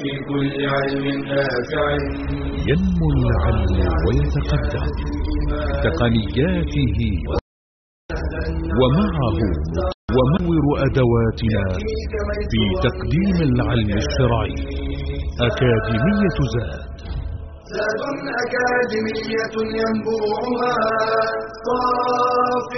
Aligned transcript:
في 0.00 0.10
كل 0.28 0.68
علم 0.74 1.06
نافع 1.28 1.86
ينمو 2.68 3.06
العلم 3.16 3.76
ويتقدم 4.06 4.86
تقنياته 5.84 6.98
ومعه 8.80 9.38
ومور 10.16 10.64
أدواتنا 10.86 11.64
في 12.50 12.62
تقديم 12.86 13.36
العلم 13.50 13.90
الشرعي. 14.02 14.54
أكاديمية 15.48 16.38
زاد. 16.54 16.96
زاد 17.74 18.02
أكاديمية 18.44 19.54
ينبوعها. 19.80 20.74
صاف. 21.66 22.72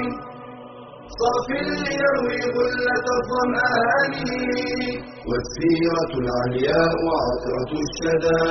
صاف 1.20 1.46
ليروي 1.86 2.41
غلة 2.57 3.07
الظمآن. 3.18 4.14
والسيرة 5.29 6.12
العلياء 6.22 6.96
عطرة 7.22 7.71
الشدى. 7.86 8.43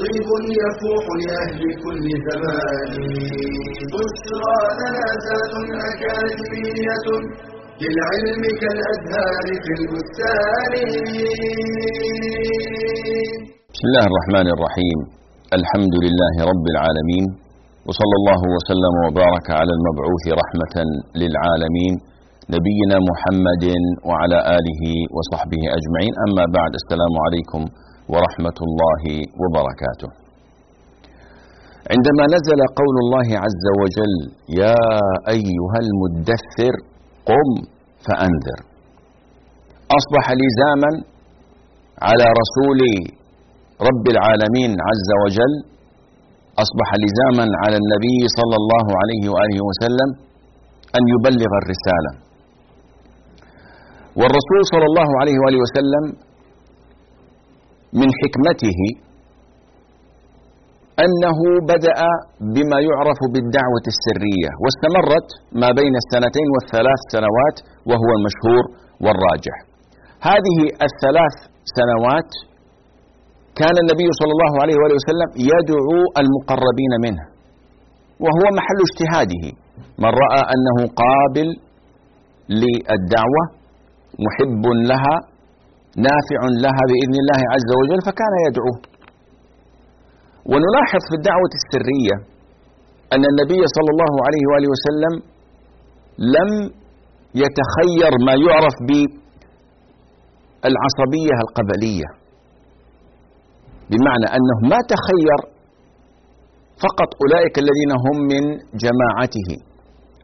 طيب 0.00 0.28
يفوح 0.62 1.04
لأهل 1.22 1.60
كل 1.84 2.06
زمان. 2.28 2.92
بشرى 3.92 4.58
لنا 4.80 5.06
ذات 5.24 5.52
أكاديمية 5.90 7.06
للعلم 7.82 8.42
كالأزهار 8.60 9.46
في 9.64 9.72
البستان. 9.78 10.72
بسم 13.74 13.86
الله 13.90 14.04
الرحمن 14.10 14.46
الرحيم. 14.54 14.98
الحمد 15.58 15.94
لله 16.04 16.34
رب 16.50 16.66
العالمين. 16.74 17.47
وصلى 17.88 18.16
الله 18.20 18.42
وسلم 18.56 18.94
وبارك 19.06 19.46
على 19.60 19.72
المبعوث 19.78 20.24
رحمة 20.42 20.76
للعالمين 21.20 21.94
نبينا 22.54 22.96
محمد 23.10 23.64
وعلى 24.08 24.38
آله 24.56 24.82
وصحبه 25.16 25.62
أجمعين. 25.78 26.12
أما 26.26 26.44
بعد 26.58 26.72
السلام 26.80 27.14
عليكم 27.24 27.62
ورحمة 28.12 28.58
الله 28.66 29.02
وبركاته. 29.40 30.10
عندما 31.92 32.24
نزل 32.36 32.60
قول 32.80 32.96
الله 33.04 33.28
عز 33.44 33.66
وجل 33.80 34.14
يا 34.62 34.80
أيها 35.36 35.78
المدثر 35.84 36.74
قم 37.30 37.48
فأنذر. 38.06 38.58
أصبح 39.98 40.24
لزاما 40.42 40.90
على 42.08 42.26
رسول 42.40 42.80
رب 43.88 44.04
العالمين 44.14 44.70
عز 44.88 45.10
وجل 45.22 45.54
أصبح 46.64 46.88
لزاما 47.04 47.46
على 47.62 47.76
النبي 47.82 48.20
صلى 48.38 48.56
الله 48.62 48.86
عليه 49.00 49.24
وآله 49.34 49.58
وسلم 49.68 50.08
أن 50.96 51.02
يبلغ 51.14 51.50
الرسالة. 51.62 52.12
والرسول 54.20 54.60
صلى 54.72 54.86
الله 54.90 55.08
عليه 55.20 55.36
وآله 55.42 55.58
وسلم 55.64 56.04
من 58.00 58.08
حكمته 58.20 58.80
أنه 61.04 61.38
بدأ 61.72 62.00
بما 62.56 62.78
يعرف 62.88 63.20
بالدعوة 63.32 63.86
السرية 63.94 64.50
واستمرت 64.62 65.28
ما 65.62 65.70
بين 65.80 65.94
السنتين 66.02 66.48
والثلاث 66.54 67.00
سنوات 67.14 67.56
وهو 67.88 68.10
المشهور 68.18 68.64
والراجح. 69.04 69.56
هذه 70.30 70.58
الثلاث 70.88 71.36
سنوات 71.78 72.30
كان 73.60 73.76
النبي 73.84 74.08
صلى 74.20 74.32
الله 74.36 74.52
عليه 74.62 74.76
وآله 74.80 74.96
وسلم 75.00 75.28
يدعو 75.52 75.98
المقربين 76.22 76.92
منه 77.04 77.24
وهو 78.24 78.44
محل 78.58 78.78
اجتهاده. 78.88 79.44
من 80.02 80.10
رأى 80.24 80.42
أنه 80.54 80.76
قابل 81.02 81.48
للدعوة 82.62 83.42
محب 84.26 84.64
لها 84.90 85.16
نافع 86.06 86.40
لها 86.64 86.82
بإذن 86.90 87.14
الله 87.22 87.40
عز 87.54 87.70
وجل 87.80 88.00
فكان 88.08 88.34
يدعوه. 88.46 88.78
ونلاحظ 90.50 91.02
في 91.10 91.14
الدعوة 91.20 91.52
السرية 91.60 92.16
أن 93.14 93.22
النبي 93.32 93.60
صلى 93.76 93.90
الله 93.94 94.12
عليه 94.26 94.44
وآله 94.50 94.68
وسلم 94.74 95.14
لم 96.36 96.50
يتخير 97.42 98.12
ما 98.26 98.34
يعرف 98.46 98.76
بالعصبية 100.62 101.36
القبلية. 101.46 102.08
بمعنى 103.92 104.26
أنه 104.36 104.58
ما 104.72 104.80
تخير 104.94 105.38
فقط 106.84 107.10
أولئك 107.22 107.54
الذين 107.64 107.92
هم 108.04 108.16
من 108.32 108.44
جماعته 108.84 109.48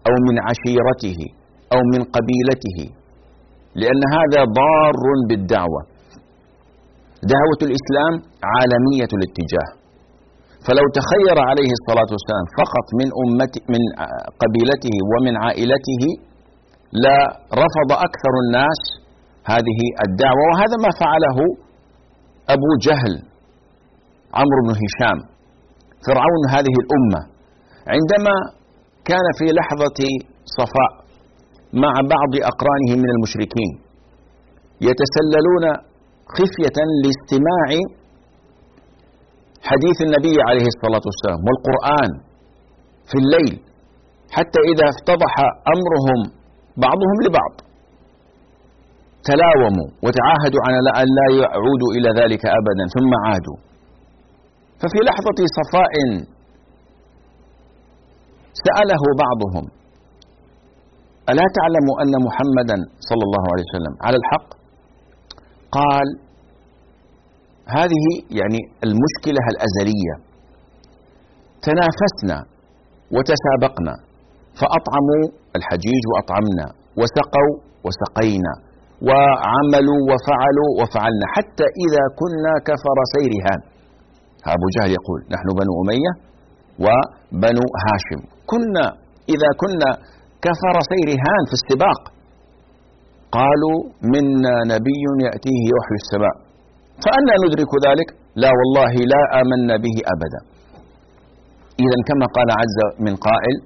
أو 0.08 0.14
من 0.26 0.36
عشيرته 0.48 1.20
أو 1.74 1.80
من 1.92 2.00
قبيلته 2.16 2.78
لأن 3.80 4.02
هذا 4.16 4.40
ضار 4.60 4.96
بالدعوة. 5.28 5.80
دعوة 7.34 7.60
الإسلام 7.68 8.14
عالمية 8.52 9.10
الاتجاه. 9.18 9.70
فلو 10.66 10.86
تخير 11.00 11.36
عليه 11.48 11.70
الصلاة 11.78 12.10
والسلام 12.14 12.46
فقط 12.60 12.86
من 13.00 13.08
أمته 13.22 13.62
من 13.74 13.82
قبيلته 14.42 14.94
ومن 15.10 15.34
عائلته 15.44 16.02
لرفض 17.04 17.90
أكثر 18.08 18.34
الناس 18.44 18.80
هذه 19.52 19.80
الدعوة. 20.06 20.42
وهذا 20.50 20.76
ما 20.84 20.90
فعله 21.02 21.38
أبو 22.54 22.70
جهل 22.86 23.14
عمرو 24.38 24.60
بن 24.66 24.72
هشام. 24.82 25.18
فرعون 26.06 26.42
هذه 26.54 26.74
الأمة 26.82 27.20
عندما 27.94 28.34
كان 29.10 29.26
في 29.38 29.46
لحظة 29.58 30.00
صفاء 30.58 30.92
مع 31.84 31.92
بعض 32.14 32.32
أقرانه 32.52 32.90
من 33.02 33.08
المشركين 33.14 33.72
يتسللون 34.88 35.64
خفية 36.36 36.78
لاستماع 37.02 37.68
حديث 39.70 39.98
النبي 40.06 40.36
عليه 40.48 40.66
الصلاة 40.74 41.04
والسلام 41.08 41.40
والقرآن 41.46 42.10
في 43.10 43.16
الليل 43.22 43.54
حتى 44.36 44.60
إذا 44.70 44.86
افتضح 44.94 45.32
أمرهم 45.74 46.20
بعضهم 46.84 47.16
لبعض. 47.24 47.54
تلاوموا 49.30 49.88
وتعاهدوا 50.04 50.62
على 50.66 50.90
أن 51.02 51.08
لا 51.18 51.28
يعودوا 51.42 51.90
إلى 51.96 52.10
ذلك 52.20 52.42
أبدا 52.60 52.84
ثم 52.96 53.12
عادوا. 53.24 53.58
ففي 54.80 54.98
لحظة 55.08 55.38
صفاء 55.58 55.92
سأله 58.66 59.02
بعضهم 59.24 59.64
ألا 61.30 61.46
تعلم 61.58 61.86
أن 62.02 62.12
محمدا 62.26 62.76
صلى 63.08 63.22
الله 63.28 63.44
عليه 63.52 63.64
وسلم 63.68 63.94
على 64.06 64.16
الحق؟ 64.22 64.48
قال 65.78 66.08
هذه 67.76 68.04
يعني 68.40 68.60
المشكلة 68.86 69.44
الأزلية. 69.52 70.14
تنافسنا 71.68 72.38
وتسابقنا 73.14 73.94
فأطعموا 74.60 75.24
الحجيج 75.56 76.02
وأطعمنا 76.12 76.66
وسقوا 77.00 77.52
وسقينا 77.86 78.52
وعملوا 79.08 80.00
وفعلوا 80.10 80.70
وفعلنا 80.80 81.26
حتى 81.36 81.66
إذا 81.84 82.04
كنا 82.20 82.52
كفر 82.68 82.96
سيرهان 83.14 83.60
أبو 84.54 84.66
جهل 84.76 84.90
يقول 84.98 85.20
نحن 85.34 85.48
بنو 85.58 85.72
أمية 85.82 86.12
وبنو 86.84 87.66
هاشم. 87.84 88.20
كنا 88.50 88.86
إذا 89.34 89.50
كنا 89.62 89.90
كفر 90.44 90.76
سيرهان 90.92 91.42
في 91.50 91.54
السباق. 91.60 92.00
قالوا 93.38 93.78
منا 94.12 94.54
نبي 94.74 95.02
يأتيه 95.26 95.60
يوحي 95.72 95.96
السماء. 96.02 96.36
فأنا 97.04 97.34
ندرك 97.44 97.72
ذلك؟ 97.86 98.08
لا 98.42 98.50
والله 98.58 98.92
لا 99.12 99.22
آمنا 99.40 99.74
به 99.84 99.96
أبدا. 100.14 100.40
إذا 101.84 101.98
كما 102.08 102.26
قال 102.36 102.48
عز 102.60 102.78
من 103.06 103.14
قائل 103.26 103.56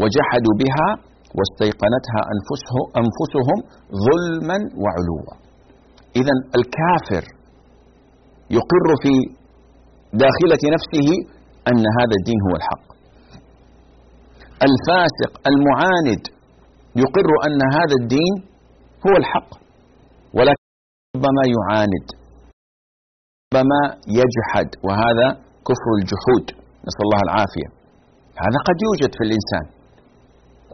وجحدوا 0.00 0.54
بها 0.62 0.88
واستيقنتها 1.36 2.20
أنفسه 2.34 2.76
أنفسهم 3.02 3.58
ظلما 4.06 4.58
وعلوا. 4.82 5.24
إذا 6.20 6.34
الكافر 6.58 7.24
يقر 8.58 8.88
في 9.02 9.14
داخلة 10.12 10.62
نفسه 10.76 11.08
أن 11.68 11.84
هذا 11.98 12.14
الدين 12.20 12.38
هو 12.46 12.56
الحق. 12.60 12.86
الفاسق 14.68 15.32
المعاند 15.50 16.22
يقر 17.02 17.28
أن 17.46 17.60
هذا 17.76 17.94
الدين 18.02 18.34
هو 19.06 19.14
الحق 19.20 19.50
ولكن 20.36 20.66
ربما 21.16 21.42
يعاند 21.56 22.06
ربما 23.54 23.80
يجحد 24.20 24.68
وهذا 24.86 25.28
كفر 25.68 25.90
الجحود. 26.00 26.46
نسأل 26.86 27.04
الله 27.06 27.20
العافية. 27.28 27.68
هذا 28.44 28.58
قد 28.68 28.76
يوجد 28.86 29.10
في 29.18 29.22
الإنسان. 29.28 29.64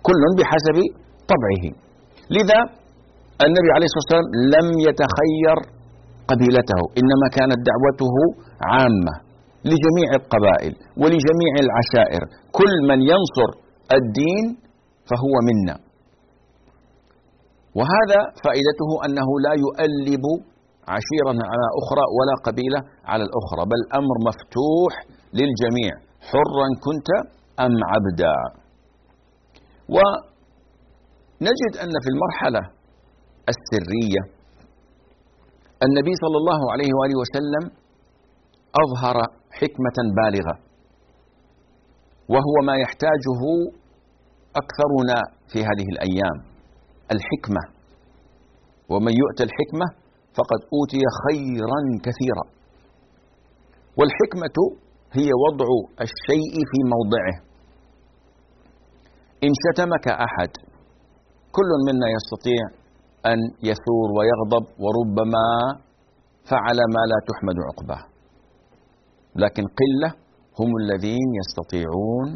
كل 0.06 0.23
بحسب 0.38 0.76
طبعه. 1.32 1.64
لذا 2.37 2.61
النبي 3.46 3.70
عليه 3.75 3.87
الصلاة 3.88 4.02
والسلام 4.02 4.29
لم 4.55 4.67
يتخير 4.88 5.56
قبيلته. 6.30 6.80
إنما 7.00 7.26
كانت 7.38 7.58
دعوته 7.70 8.14
عامة 8.70 9.14
لجميع 9.70 10.08
القبائل 10.20 10.72
ولجميع 11.00 11.52
العشائر. 11.64 12.22
كل 12.58 12.72
من 12.90 12.98
ينصر 13.12 13.50
الدين 13.98 14.44
فهو 15.08 15.34
منا. 15.48 15.76
وهذا 17.78 18.20
فائدته 18.44 18.90
أنه 19.06 19.28
لا 19.46 19.52
يؤلب 19.64 20.24
عشيرة 20.94 21.38
على 21.50 21.66
أخرى 21.80 22.04
ولا 22.19 22.34
قبيلة 22.46 22.80
على 23.10 23.22
الأخرى 23.28 23.62
بل 23.72 23.80
أمر 24.00 24.14
مفتوح 24.28 24.92
للجميع. 25.38 25.92
حرا 26.30 26.69
كنت 26.86 27.08
أم 27.66 27.74
عبدا. 27.92 28.36
ونجد 29.94 31.72
أن 31.84 31.94
في 32.04 32.08
المرحلة 32.14 32.62
السرية 33.52 34.22
النبي 35.87 36.14
صلى 36.25 36.37
الله 36.43 36.61
عليه 36.73 36.90
وآله 36.99 37.17
وسلم 37.23 37.64
أظهر 38.82 39.17
حكمة 39.61 39.99
بالغة 40.19 40.56
وهو 42.29 42.55
ما 42.69 42.75
يحتاجه 42.84 43.43
أكثرنا 44.62 45.19
في 45.50 45.58
هذه 45.69 45.87
الأيام 45.94 46.37
الحكمة. 47.14 47.62
ومن 48.88 49.12
يؤتى 49.23 49.43
الحكمة 49.49 49.87
فقد 50.38 50.61
أوتي 50.75 51.02
خيرا 51.25 51.81
كثيرا. 52.06 52.44
والحكمة 53.99 54.56
هي 55.19 55.31
وضع 55.44 55.69
الشيء 56.06 56.55
في 56.70 56.79
موضعه. 56.94 57.37
إن 59.44 59.52
شتمك 59.62 60.06
أحد 60.08 60.50
كل 61.56 61.70
منا 61.87 62.06
يستطيع 62.17 62.81
أن 63.26 63.38
يثور 63.62 64.08
ويغضب 64.19 64.64
وربما 64.82 65.46
فعل 66.50 66.78
ما 66.94 67.02
لا 67.10 67.19
تحمد 67.28 67.56
عقباه. 67.69 68.04
لكن 69.36 69.62
قلة 69.80 70.10
هم 70.60 70.70
الذين 70.82 71.28
يستطيعون 71.40 72.28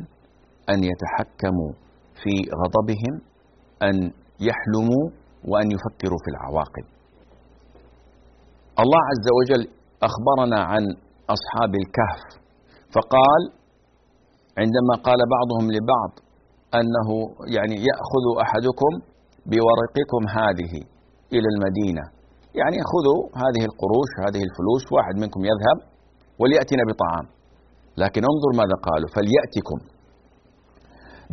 أن 0.70 0.78
يتحكموا 0.90 1.72
في 2.22 2.34
غضبهم 2.60 3.14
أن 3.82 3.96
يحلموا 4.48 5.04
وأن 5.50 5.66
يفكروا 5.70 6.18
في 6.24 6.30
العواقب. 6.34 6.86
الله 8.82 9.00
عز 9.10 9.28
وجل 9.38 9.62
أخبرنا 10.08 10.60
عن 10.62 10.82
أصحاب 11.34 11.72
الكهف 11.82 12.22
فقال 12.94 13.42
عندما 14.58 14.94
قال 15.06 15.18
بعضهم 15.36 15.66
لبعض 15.76 16.12
أنه 16.74 17.08
يعني 17.56 17.74
يأخذ 17.88 18.24
أحدكم 18.44 18.92
بورقكم 19.50 20.22
هذه 20.38 20.72
إلى 21.34 21.48
المدينة. 21.54 22.04
يعني 22.60 22.78
خذوا 22.90 23.20
هذه 23.42 23.62
القروش 23.70 24.10
هذه 24.24 24.42
الفلوس 24.48 24.84
واحد 24.96 25.14
منكم 25.22 25.40
يذهب 25.50 25.78
وليأتنا 26.40 26.82
بطعام. 26.90 27.26
لكن 28.02 28.22
انظر 28.32 28.50
ماذا 28.60 28.76
قالوا 28.88 29.08
فليأتكم 29.16 29.78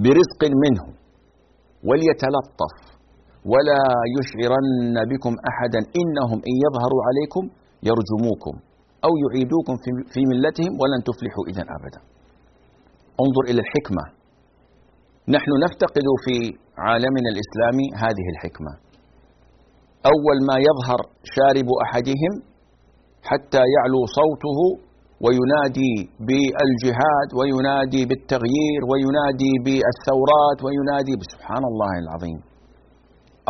برزق 0.04 0.42
منه 0.64 0.84
وليتلطف. 1.88 2.76
ولا 3.52 3.84
يشعرن 4.18 4.96
بكم 5.12 5.34
أحدا 5.52 5.82
إنهم 6.02 6.40
إن 6.50 6.56
يظهروا 6.66 7.02
عليكم 7.08 7.44
يرجموكم 7.90 8.56
أو 9.06 9.12
يعيدوكم 9.24 9.76
في 10.14 10.22
ملتهم 10.32 10.72
ولن 10.82 11.00
تفلحوا 11.08 11.46
إذا 11.52 11.64
أبدا. 11.78 12.02
انظر 13.24 13.44
إلى 13.50 13.60
الحكمة. 13.66 14.04
نحن 15.36 15.52
نفتقد 15.66 16.08
في 16.26 16.36
عالمنا 16.78 17.30
الإسلامي 17.34 17.88
هذه 18.04 18.26
الحكمة. 18.34 18.72
أول 20.12 20.38
ما 20.50 20.58
يظهر 20.68 21.00
شارب 21.36 21.68
أحدهم 21.86 22.34
حتى 23.30 23.62
يعلو 23.76 24.02
صوته 24.20 24.60
وينادي 25.26 25.96
بالجهاد 26.28 27.30
وينادي 27.40 28.02
بالتغيير 28.10 28.82
وينادي 28.92 29.54
بالثورات 29.66 30.60
وينادي 30.66 31.14
سبحان 31.34 31.64
الله 31.72 31.92
العظيم. 32.04 32.40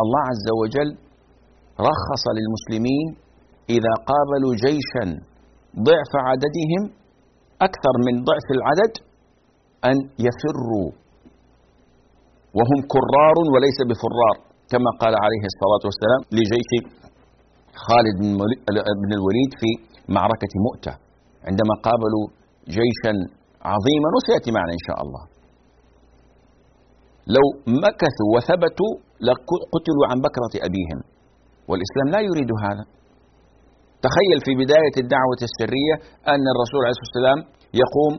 الله 0.02 0.22
عز 0.32 0.48
وجل 0.60 0.90
رخص 1.90 2.24
للمسلمين 2.36 3.06
إذا 3.76 3.92
قابلوا 4.10 4.54
جيشا 4.66 5.04
ضعف 5.88 6.12
عددهم 6.28 6.82
أكثر 7.68 7.94
من 8.06 8.14
ضعف 8.28 8.46
العدد 8.56 8.92
أن 9.90 9.96
يفروا 10.26 10.88
وهم 12.58 12.78
كرار 12.94 13.36
وليس 13.54 13.78
بفرار 13.90 14.36
كما 14.72 14.90
قال 15.02 15.14
عليه 15.24 15.44
الصلاة 15.52 15.82
والسلام 15.88 16.20
لجيش 16.36 16.70
خالد 17.86 18.16
بن 19.02 19.10
الوليد 19.18 19.50
في 19.60 19.70
معركة 20.16 20.52
مؤتة 20.66 20.94
عندما 21.48 21.74
قابلوا 21.86 22.26
جيشا 22.76 23.12
عظيما 23.72 24.08
وسيأتي 24.16 24.50
معنا 24.56 24.72
إن 24.78 24.82
شاء 24.88 24.98
الله. 25.04 25.22
لو 27.36 27.46
مكثوا 27.84 28.28
وثبتوا 28.34 28.92
لقتلوا 29.28 30.04
عن 30.10 30.18
بكرة 30.26 30.54
أبيهم 30.68 31.00
والإسلام 31.68 32.06
لا 32.14 32.20
يريد 32.28 32.50
هذا. 32.66 32.84
تخيل 34.06 34.38
في 34.46 34.52
بداية 34.62 34.96
الدعوة 35.04 35.40
السرية 35.48 35.94
أن 36.34 36.44
الرسول 36.52 36.80
عليه 36.84 36.94
الصلاة 36.94 37.08
والسلام 37.08 37.38
يقوم 37.82 38.12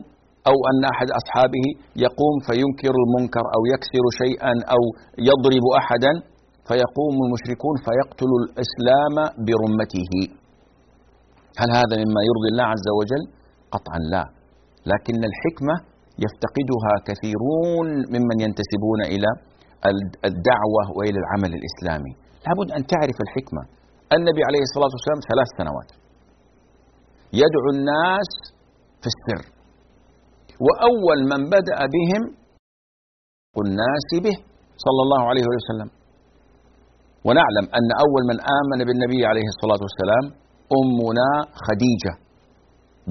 أو 0.50 0.56
أن 0.70 0.80
أحد 0.92 1.08
أصحابه 1.20 1.66
يقوم 2.06 2.36
فينكر 2.48 2.94
المنكر 3.04 3.44
أو 3.56 3.62
يكسر 3.72 4.04
شيئا 4.22 4.52
أو 4.74 4.82
يضرب 5.28 5.64
أحدا 5.80 6.12
فيقوم 6.68 7.14
المشركون 7.26 7.76
فيقتل 7.86 8.30
الإسلام 8.42 9.14
برمته. 9.46 10.12
هل 11.60 11.68
هذا 11.78 11.94
مما 12.02 12.20
يرضي 12.28 12.48
الله 12.52 12.66
عز 12.74 12.88
وجل؟ 12.98 13.22
قطعا 13.74 14.00
لا. 14.12 14.24
لكن 14.92 15.18
الحكمة 15.30 15.76
يفتقدها 16.24 16.92
كثيرون 17.08 17.88
ممن 18.14 18.36
ينتسبون 18.46 19.00
إلى 19.14 19.30
الدعوة 20.30 20.82
وإلى 20.96 21.18
العمل 21.22 21.52
الإسلامي. 21.58 22.12
لابد 22.46 22.68
أن 22.76 22.82
تعرف 22.92 23.18
الحكمة. 23.26 23.62
النبي 24.16 24.42
عليه 24.48 24.62
الصلاة 24.68 24.92
والسلام 24.96 25.20
ثلاث 25.30 25.48
سنوات. 25.60 25.90
يدعو 27.42 27.68
الناس 27.76 28.30
في 29.02 29.08
السر. 29.14 29.55
وأول 30.66 31.18
من 31.32 31.40
بدأ 31.54 31.78
بهم 31.96 32.22
الناس 33.62 34.08
به 34.24 34.36
صلى 34.84 35.00
الله 35.06 35.22
عليه 35.30 35.46
وسلم. 35.54 35.88
ونعلم 37.26 37.66
أن 37.78 37.86
أول 38.04 38.22
من 38.30 38.36
آمن 38.58 38.78
بالنبي 38.88 39.20
عليه 39.30 39.46
الصلاة 39.54 39.80
والسلام 39.86 40.24
أمنا 40.78 41.30
خديجة 41.66 42.12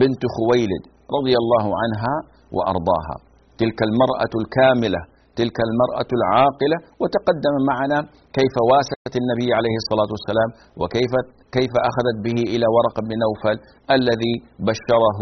بنت 0.01 0.21
خويلد 0.35 0.83
رضي 1.17 1.35
الله 1.41 1.65
عنها 1.81 2.13
وأرضاها. 2.55 3.15
تلك 3.61 3.79
المرأة 3.89 4.33
الكاملة 4.41 5.01
تلك 5.39 5.57
المرأة 5.67 6.09
العاقلة 6.19 6.77
وتقدم 7.01 7.55
معنا 7.71 7.99
كيف 8.37 8.55
واست 8.71 9.13
النبي 9.21 9.47
عليه 9.57 9.75
الصلاة 9.81 10.09
والسلام 10.15 10.49
وكيف 10.81 11.13
كيف 11.57 11.73
أخذت 11.89 12.17
به 12.25 12.37
إلى 12.53 12.65
ورق 12.75 12.95
بن 13.07 13.11
نوفل 13.25 13.57
الذي 13.97 14.33
بشره 14.69 15.19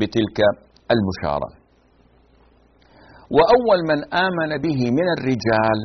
بتلك 0.00 0.38
البشارة 0.94 1.48
وأول 3.36 3.78
من 3.90 3.98
آمن 4.26 4.50
به 4.64 4.80
من 4.98 5.06
الرجال 5.16 5.78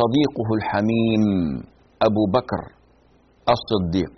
صديقه 0.00 0.48
الحميم 0.58 1.22
أبو 2.08 2.22
بكر 2.36 2.62
الصديق 3.54 4.14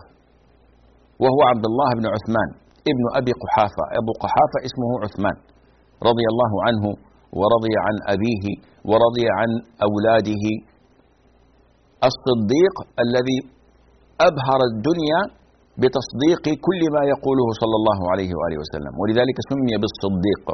وهو 1.22 1.40
عبد 1.52 1.64
الله 1.70 1.90
بن 1.98 2.06
عثمان 2.14 2.48
ابن 2.92 3.04
أبي 3.20 3.32
قحافة. 3.42 3.84
أبو 4.00 4.12
قحافة 4.24 4.58
اسمه 4.68 4.90
عثمان 5.04 5.36
رضي 6.08 6.26
الله 6.32 6.52
عنه 6.66 6.84
ورضي 7.38 7.74
عن 7.86 7.96
أبيه 8.14 8.44
ورضي 8.90 9.26
عن 9.38 9.50
أولاده. 9.86 10.44
الصديق 12.10 12.74
الذي 13.04 13.38
أبهر 14.28 14.60
الدنيا 14.70 15.20
بتصديق 15.80 16.44
كل 16.66 16.80
ما 16.94 17.02
يقوله 17.12 17.48
صلى 17.62 17.76
الله 17.80 17.98
عليه 18.12 18.30
وآله 18.38 18.58
وسلم 18.62 18.92
ولذلك 19.00 19.36
سمي 19.50 19.74
بالصديق. 19.82 20.44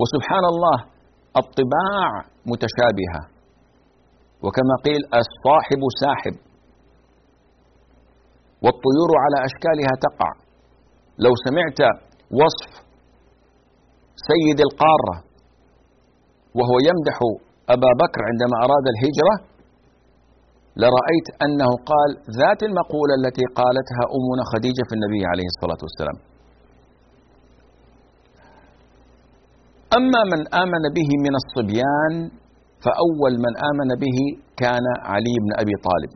وسبحان 0.00 0.44
الله 0.52 0.78
الطباع 1.42 2.10
متشابهة. 2.52 3.22
وكما 4.44 4.74
قيل 4.86 5.02
الصاحب 5.22 5.82
ساحب. 6.02 6.36
والطيور 8.64 9.10
على 9.24 9.36
أشكالها 9.48 9.92
تقع. 10.06 10.30
لو 11.24 11.32
سمعت 11.46 11.80
وصف 12.40 12.72
سيد 14.28 14.58
القارة 14.68 15.16
وهو 16.58 16.76
يمدح 16.88 17.16
أبا 17.74 17.90
بكر 18.02 18.20
عندما 18.30 18.56
أراد 18.66 18.86
الهجرة 18.94 19.34
لرأيت 20.82 21.28
أنه 21.44 21.70
قال 21.90 22.10
ذات 22.40 22.60
المقولة 22.68 23.14
التي 23.20 23.44
قالتها 23.60 24.04
أمنا 24.16 24.44
خديجة 24.52 24.82
في 24.88 24.94
النبي 24.98 25.22
عليه 25.32 25.48
الصلاة 25.52 25.80
والسلام. 25.86 26.18
أما 29.94 30.20
من 30.32 30.40
آمن 30.62 30.84
به 30.96 31.10
من 31.26 31.34
الصبيان 31.42 32.14
فأول 32.84 33.32
من 33.44 33.52
آمن 33.70 33.90
به 34.02 34.18
كان 34.56 34.86
علي 35.10 35.34
بن 35.44 35.50
أبي 35.62 35.74
طالب 35.88 36.12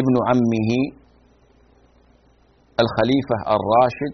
ابن 0.00 0.14
عمه 0.28 0.70
الخليفة 2.82 3.36
الراشد 3.56 4.12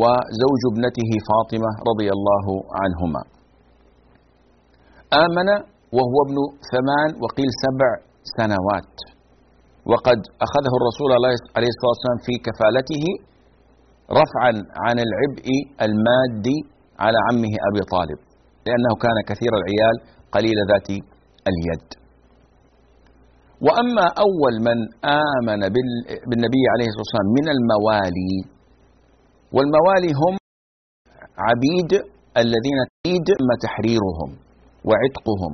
وزوج 0.00 0.62
ابنته 0.72 1.10
فاطمة 1.30 1.70
رضي 1.90 2.08
الله 2.16 2.46
عنهما. 2.80 3.22
آمن 5.24 5.48
وهو 5.96 6.16
ابن 6.26 6.36
ثمان 6.72 7.08
وقيل 7.22 7.50
سبع 7.64 7.90
سنوات. 8.38 8.94
وقد 9.90 10.20
أخذه 10.46 10.72
الرسول 10.80 11.10
عليه 11.56 11.70
الصلاة 11.74 11.92
والسلام 11.94 12.18
في 12.26 12.34
كفالته 12.46 13.04
رفعا 14.20 14.52
عن 14.84 14.96
العبء 15.06 15.46
المادي 15.86 16.58
على 16.98 17.18
عمه 17.28 17.52
أبي 17.68 17.80
طالب 17.94 18.18
لأنه 18.66 18.92
كان 19.04 19.16
كثير 19.30 19.52
العيال 19.60 19.96
قليل 20.32 20.58
ذات 20.70 20.88
اليد. 21.50 21.88
وأما 23.66 24.06
أول 24.26 24.54
من 24.68 24.78
آمن 25.26 25.60
بالنبي 26.28 26.62
عليه 26.72 26.86
الصلاة 26.90 27.04
والسلام 27.06 27.28
من 27.38 27.46
الموالي 27.56 28.34
والموالي 29.54 30.10
هم 30.22 30.34
عبيد 31.48 31.92
الذين 32.42 32.78
تريد 33.04 33.28
تحريرهم 33.64 34.30
وعتقهم 34.88 35.52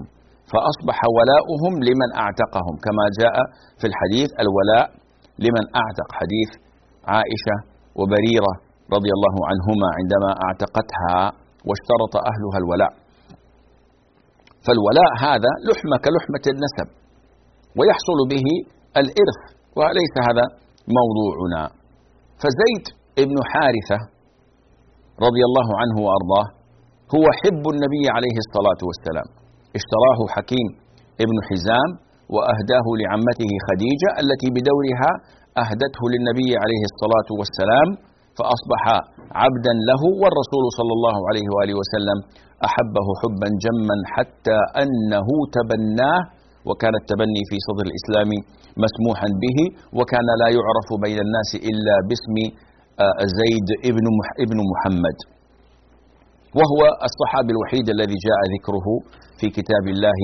فأصبح 0.52 0.98
ولاؤهم 1.16 1.72
لمن 1.88 2.08
أعتقهم 2.22 2.74
كما 2.86 3.04
جاء 3.20 3.36
في 3.80 3.86
الحديث 3.90 4.28
الولاء 4.42 4.86
لمن 5.44 5.64
أعتق 5.82 6.08
حديث 6.20 6.50
عائشة 7.14 7.56
وبريرة 7.98 8.52
رضي 8.96 9.10
الله 9.16 9.36
عنهما 9.50 9.88
عندما 9.98 10.30
اعتقتها 10.46 11.18
واشترط 11.68 12.14
أهلها 12.30 12.58
الولاء. 12.62 12.92
فالولاء 14.66 15.10
هذا 15.26 15.50
لحمة 15.68 15.96
كلحمة 16.06 16.44
النسب 16.54 16.88
ويحصل 17.78 18.18
به 18.32 18.46
الإرث 19.02 19.40
وليس 19.78 20.14
هذا 20.28 20.44
موضوعنا. 20.98 21.62
فزيد 22.42 22.84
ابن 23.24 23.36
حارثة 23.52 23.98
رضي 25.26 25.42
الله 25.48 25.68
عنه 25.80 25.96
وأرضاه 26.06 26.46
هو 27.14 27.24
حب 27.40 27.64
النبي 27.74 28.04
عليه 28.16 28.36
الصلاة 28.44 28.80
والسلام. 28.88 29.28
اشتراه 29.78 30.20
حكيم 30.36 30.68
ابن 31.24 31.36
حزام 31.48 31.90
وأهداه 32.34 32.86
لعمته 33.02 33.50
خديجة 33.68 34.10
التي 34.22 34.48
بدورها 34.56 35.10
أهدته 35.62 36.02
للنبي 36.12 36.50
عليه 36.62 36.82
الصلاة 36.90 37.28
والسلام 37.38 37.88
فأصبح 38.40 38.82
عبدا 39.42 39.74
له 39.90 40.02
والرسول 40.22 40.64
صلى 40.78 40.92
الله 40.98 41.16
عليه 41.28 41.46
وآله 41.54 41.74
وسلم 41.80 42.18
أحبه 42.68 43.06
حبا 43.20 43.48
جما 43.64 43.96
حتى 44.14 44.58
أنه 44.82 45.28
تبناه 45.56 46.20
وكان 46.68 46.94
التبني 47.02 47.42
في 47.50 47.56
صدر 47.68 47.84
الإسلام 47.90 48.30
مسموحا 48.84 49.28
به 49.44 49.58
وكان 49.98 50.28
لا 50.42 50.48
يعرف 50.58 50.88
بين 51.04 51.18
الناس 51.26 51.50
إلا 51.70 51.94
باسم 52.08 52.36
آه، 53.04 53.20
زيد 53.40 53.68
ابن 54.44 54.56
محمد. 54.72 55.18
وهو 56.58 56.80
الصحابي 57.08 57.50
الوحيد 57.56 57.86
الذي 57.96 58.16
جاء 58.26 58.40
ذكره 58.54 58.86
في 59.38 59.46
كتاب 59.56 59.84
الله 59.94 60.20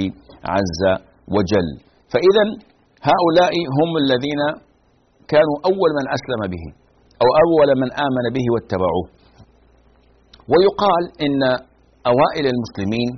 عز 0.55 0.83
وجل. 1.37 1.69
فإذا 2.13 2.45
هؤلاء 3.11 3.55
هم 3.79 3.91
الذين 4.05 4.41
كانوا 5.33 5.57
أول 5.71 5.91
من 5.99 6.05
أسلم 6.17 6.41
به. 6.55 6.65
أو 7.23 7.29
أول 7.45 7.69
من 7.83 7.89
آمن 8.07 8.27
به 8.37 8.47
واتبعوه. 8.55 9.07
ويقال 10.53 11.05
إن 11.27 11.41
أوائل 12.13 12.45
المسلمين 12.55 13.11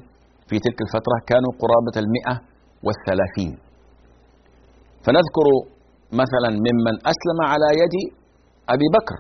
في 0.49 0.57
تلك 0.67 0.79
الفترة 0.87 1.17
كانوا 1.31 1.53
قرابة 1.63 1.97
المئة 2.05 2.35
والثلاثين. 2.87 3.53
فنذكر 5.05 5.47
مثلا 6.23 6.51
ممن 6.67 6.95
أسلم 7.13 7.39
على 7.53 7.69
يد 7.83 7.95
أبي 8.75 8.89
بكر. 8.97 9.19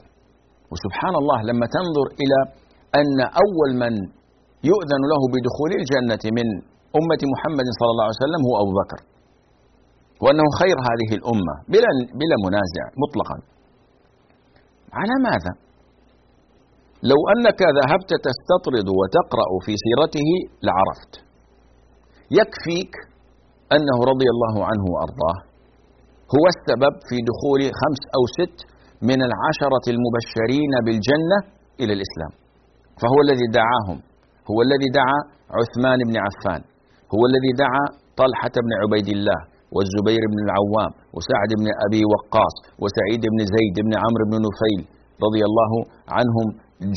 وسبحان 0.72 1.14
الله 1.22 1.38
لما 1.50 1.66
تنظر 1.76 2.06
إلى 2.22 2.38
أن 3.00 3.18
أول 3.44 3.70
من 3.82 3.94
يؤذن 4.70 5.02
له 5.12 5.22
بدخول 5.34 5.70
الجنة 5.80 6.24
من 6.38 6.46
أمة 7.00 7.22
محمد 7.32 7.66
صلى 7.78 7.90
الله 7.92 8.06
عليه 8.06 8.22
وسلم 8.24 8.40
هو 8.48 8.54
أبو 8.62 8.72
بكر. 8.80 9.00
وأنه 10.22 10.46
خير 10.60 10.76
هذه 10.88 11.10
الأمة 11.18 11.54
بلا, 11.72 11.90
بلا 12.20 12.36
منازع 12.46 12.84
مطلقا. 13.02 13.36
على 14.92 15.14
ماذا؟ 15.28 15.52
لو 17.10 17.20
أنك 17.34 17.60
ذهبت 17.78 18.10
تستطرد 18.28 18.88
وتقرأ 18.98 19.50
في 19.64 19.72
سيرته 19.84 20.28
لعرفت 20.66 21.12
يكفيك 22.38 22.92
أنه 23.76 23.96
رضي 24.12 24.28
الله 24.34 24.54
عنه 24.68 24.84
وأرضاه 24.92 25.38
هو 26.34 26.44
السبب 26.54 26.94
في 27.08 27.16
دخول 27.30 27.60
خمس 27.80 28.02
أو 28.16 28.22
ست 28.38 28.58
من 29.10 29.18
العشرة 29.28 29.84
المبشرين 29.94 30.72
بالجنة 30.86 31.38
إلى 31.80 31.92
الإسلام 31.96 32.32
فهو 33.00 33.18
الذي 33.26 33.46
دعاهم 33.60 33.98
هو 34.50 34.58
الذي 34.66 34.88
دعا 35.00 35.18
عثمان 35.58 35.98
بن 36.08 36.16
عفان 36.26 36.62
هو 37.14 37.22
الذي 37.30 37.52
دعا 37.64 37.84
طلحة 38.20 38.54
بن 38.64 38.72
عبيد 38.80 39.08
الله 39.16 39.40
والزبير 39.74 40.22
بن 40.32 40.38
العوام 40.46 40.92
وسعد 41.16 41.50
بن 41.60 41.66
أبي 41.86 42.02
وقاص 42.12 42.54
وسعيد 42.82 43.22
بن 43.32 43.40
زيد 43.54 43.76
بن 43.86 43.92
عمرو 44.02 44.24
بن 44.30 44.34
نفيل 44.46 44.80
رضي 45.26 45.42
الله 45.48 45.72
عنهم 46.16 46.46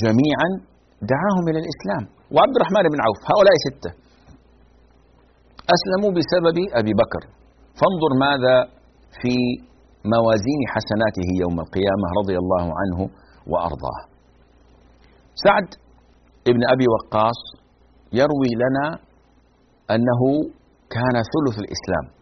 جميعا 0.03 0.49
دعاهم 1.13 1.43
إلى 1.49 1.59
الإسلام. 1.63 2.03
وعبد 2.33 2.55
الرحمن 2.57 2.85
بن 2.93 2.99
عوف 3.05 3.19
هؤلاء 3.31 3.55
ستة. 3.67 3.91
أسلموا 5.75 6.11
بسبب 6.17 6.57
أبي 6.79 6.93
بكر. 7.01 7.23
فانظر 7.79 8.11
ماذا 8.25 8.55
في 9.21 9.35
موازين 10.15 10.61
حسناته 10.73 11.27
يوم 11.43 11.57
القيامة 11.65 12.07
رضي 12.19 12.37
الله 12.43 12.65
عنه 12.79 12.99
وأرضاه. 13.51 13.99
سعد 15.45 15.67
ابن 16.51 16.61
أبي 16.73 16.85
وقاص 16.93 17.39
يروي 18.13 18.51
لنا 18.63 18.87
أنه 19.95 20.21
كان 20.95 21.15
ثلث 21.33 21.55
الإسلام. 21.63 22.20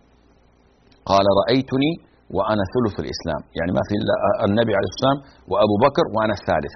قال 1.09 1.25
رأيتني 1.41 1.91
وأنا 2.35 2.63
ثلث 2.73 2.95
الإسلام. 3.03 3.41
يعني 3.57 3.71
ما 3.77 3.83
في 3.87 3.93
النبي 4.47 4.73
عليه 4.77 4.89
والسلام 4.91 5.17
وأبو 5.51 5.75
بكر 5.85 6.05
وأنا 6.15 6.33
الثالث. 6.39 6.75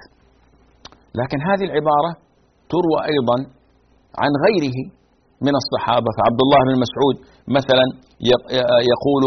لكن 1.20 1.38
هذه 1.48 1.64
العبارة 1.70 2.10
تروى 2.72 2.98
أيضا 3.12 3.36
عن 4.22 4.32
غيره 4.44 4.78
من 5.46 5.54
الصحابة. 5.62 6.10
فعبد 6.16 6.40
الله 6.44 6.60
بن 6.68 6.74
مسعود 6.84 7.16
مثلا 7.58 7.86
يقول 8.92 9.22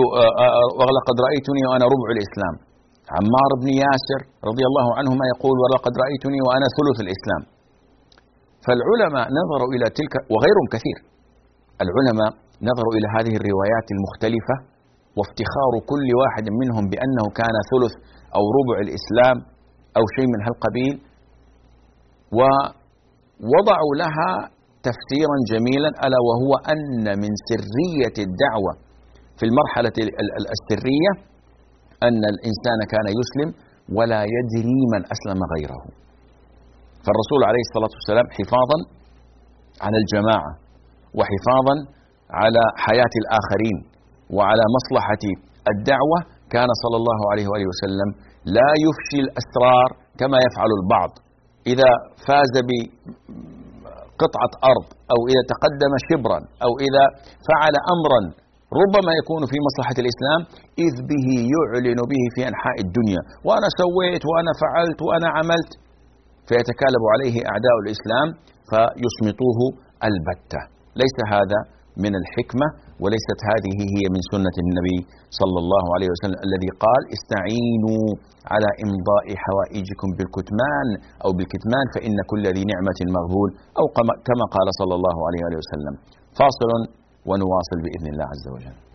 ولقد 0.80 1.16
رأيتني 1.28 1.62
وأنا 1.70 1.86
ربع 1.94 2.10
الإسلام. 2.16 2.56
عمار 3.18 3.52
بن 3.62 3.70
ياسر 3.84 4.22
رضي 4.50 4.64
الله 4.70 4.88
عنهما 5.00 5.26
يقول 5.34 5.56
ولقد 5.64 5.94
رأيتني 6.04 6.40
وأنا 6.46 6.68
ثلث 6.78 6.98
الإسلام. 7.06 7.44
فالعلماء 8.66 9.26
نظروا 9.40 9.70
إلى 9.76 9.88
تلك 10.00 10.14
وغيرهم 10.34 10.68
كثير. 10.76 10.98
العلماء 11.86 12.32
نظروا 12.70 12.94
إلى 12.98 13.08
هذه 13.16 13.34
الروايات 13.40 13.88
المختلفة 13.96 14.56
وافتخار 15.18 15.74
كل 15.92 16.08
واحد 16.22 16.46
منهم 16.62 16.84
بأنه 16.92 17.26
كان 17.40 17.56
ثلث 17.72 17.94
أو 18.38 18.44
ربع 18.58 18.78
الإسلام 18.86 19.38
أو 19.98 20.04
شيء 20.16 20.28
من 20.34 20.40
هالقبيل 20.48 20.96
ووضعوا 22.38 23.94
لها 24.04 24.32
تفسيرا 24.88 25.38
جميلا 25.52 25.90
ألا 26.06 26.20
وهو 26.30 26.52
أن 26.74 27.06
من 27.24 27.32
سرية 27.50 28.18
الدعوة 28.28 28.74
في 29.38 29.44
المرحلة 29.50 29.96
السرية 30.56 31.12
أن 32.08 32.22
الإنسان 32.34 32.80
كان 32.94 33.08
يسلم 33.20 33.50
ولا 33.98 34.22
يدري 34.36 34.80
من 34.94 35.02
أسلم 35.16 35.40
غيره. 35.54 35.82
فالرسول 37.06 37.42
عليه 37.50 37.64
الصلاة 37.68 37.94
والسلام 37.98 38.28
حفاظا 38.38 38.78
على 39.86 39.98
الجماعة 40.04 40.52
وحفاظا 41.18 41.76
على 42.42 42.64
حياة 42.86 43.14
الآخرين. 43.22 43.78
وعلى 44.36 44.64
مصلحة 44.78 45.24
الدعوة 45.74 46.20
كان 46.56 46.70
صلى 46.84 46.98
الله 47.02 47.20
عليه 47.32 47.46
وآله 47.52 47.68
وسلم 47.74 48.10
لا 48.58 48.72
يفشي 48.86 49.20
الأسرار 49.26 49.90
كما 50.20 50.38
يفعل 50.46 50.72
البعض. 50.80 51.12
إذا 51.74 51.90
فاز 52.28 52.54
بقطعة 52.70 54.54
أرض 54.72 54.88
أو 55.14 55.20
إذا 55.32 55.42
تقدم 55.54 55.94
شبرا 56.10 56.40
أو 56.66 56.72
إذا 56.88 57.06
فعل 57.50 57.76
أمرا 57.96 58.22
ربما 58.82 59.12
يكون 59.22 59.42
في 59.52 59.58
مصلحة 59.68 59.98
الإسلام 60.04 60.42
إذ 60.86 60.96
به 61.12 61.28
يعلن 61.56 62.00
به 62.12 62.24
في 62.36 62.42
أنحاء 62.52 62.78
الدنيا. 62.86 63.22
وأنا 63.48 63.68
سويت 63.82 64.24
وأنا 64.30 64.52
فعلت 64.62 65.00
وأنا 65.08 65.28
عملت. 65.38 65.72
فيتكالب 66.50 67.04
عليه 67.14 67.36
أعداء 67.52 67.76
الإسلام 67.84 68.28
فيصمتوه 68.70 69.60
البتة. 70.10 70.62
ليس 71.02 71.18
هذا 71.36 71.60
من 72.04 72.14
الحكمة 72.22 72.68
وليست 73.04 73.40
هذه 73.52 73.76
هي 73.94 74.04
من 74.16 74.22
سنة 74.34 74.56
النبي 74.64 75.00
صلى 75.40 75.60
الله 75.64 75.86
عليه 75.96 76.10
وسلم 76.14 76.40
الذي 76.48 76.70
قال 76.86 77.02
استعينوا 77.16 78.06
على 78.54 78.70
إمضاء 78.86 79.26
حوائجكم 79.44 80.10
بالكتمان 80.18 80.88
أو 81.26 81.30
بالكتمان 81.38 81.86
فإن 81.96 82.16
كل 82.32 82.44
ذي 82.56 82.64
نعمة 82.74 83.00
مغبول 83.18 83.50
أو 83.80 83.86
كما 84.28 84.46
قال 84.56 84.68
صلى 84.82 84.96
الله 85.00 85.18
عليه 85.28 85.42
وسلم. 85.62 85.96
فاصل 86.40 86.70
ونواصل 87.30 87.78
بإذن 87.86 88.08
الله 88.14 88.28
عز 88.34 88.48
وجل. 88.56 88.87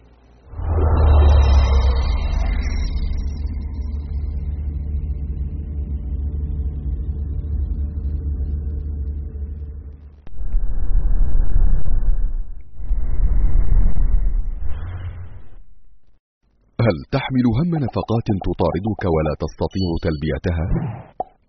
هل 16.92 16.98
تحمل 17.16 17.46
هم 17.58 17.70
نفقات 17.86 18.28
تطاردك 18.46 19.02
ولا 19.16 19.32
تستطيع 19.44 19.88
تلبيتها؟ 20.06 20.66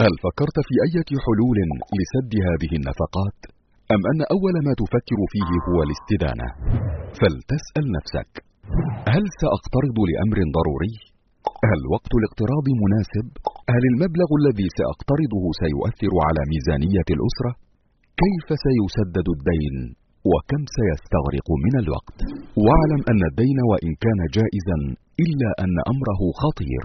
هل 0.04 0.14
فكرت 0.26 0.58
في 0.68 0.76
أي 0.86 0.96
حلول 1.26 1.58
لسد 2.00 2.34
هذه 2.50 2.72
النفقات؟ 2.80 3.40
أم 3.94 4.02
أن 4.12 4.20
أول 4.36 4.56
ما 4.68 4.74
تفكر 4.82 5.20
فيه 5.34 5.52
هو 5.68 5.78
الاستدانة؟ 5.88 6.48
فلتسأل 7.20 7.86
نفسك 7.98 8.32
هل 9.14 9.24
سأقترض 9.42 9.98
لأمر 10.10 10.38
ضروري؟ 10.58 10.96
هل 11.70 11.82
وقت 11.96 12.12
الاقتراض 12.20 12.66
مناسب؟ 12.84 13.26
هل 13.74 13.84
المبلغ 13.92 14.30
الذي 14.40 14.68
سأقترضه 14.80 15.44
سيؤثر 15.64 16.14
على 16.28 16.42
ميزانية 16.52 17.08
الأسرة؟ 17.16 17.52
كيف 18.22 18.48
سيسدد 18.66 19.28
الدين؟ 19.36 19.76
وكم 20.32 20.62
سيستغرق 20.78 21.48
من 21.66 21.74
الوقت. 21.84 22.20
واعلم 22.66 23.02
أن 23.12 23.22
الدين 23.32 23.60
وإن 23.72 23.92
كان 24.04 24.20
جائزا 24.38 24.78
إلا 25.26 25.50
أن 25.64 25.76
أمره 25.94 26.22
خطير. 26.44 26.84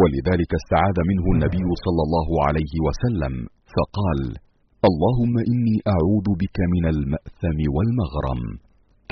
ولذلك 0.00 0.50
استعاذ 0.60 0.96
منه 1.10 1.24
النبي 1.34 1.68
صلى 1.84 2.02
الله 2.06 2.28
عليه 2.46 2.74
وسلم 2.86 3.34
فقال 3.74 4.20
اللهم 4.88 5.34
إني 5.50 5.76
أعوذ 5.94 6.26
بك 6.42 6.58
من 6.74 6.84
المأثم 6.94 7.58
والمغرم. 7.74 8.42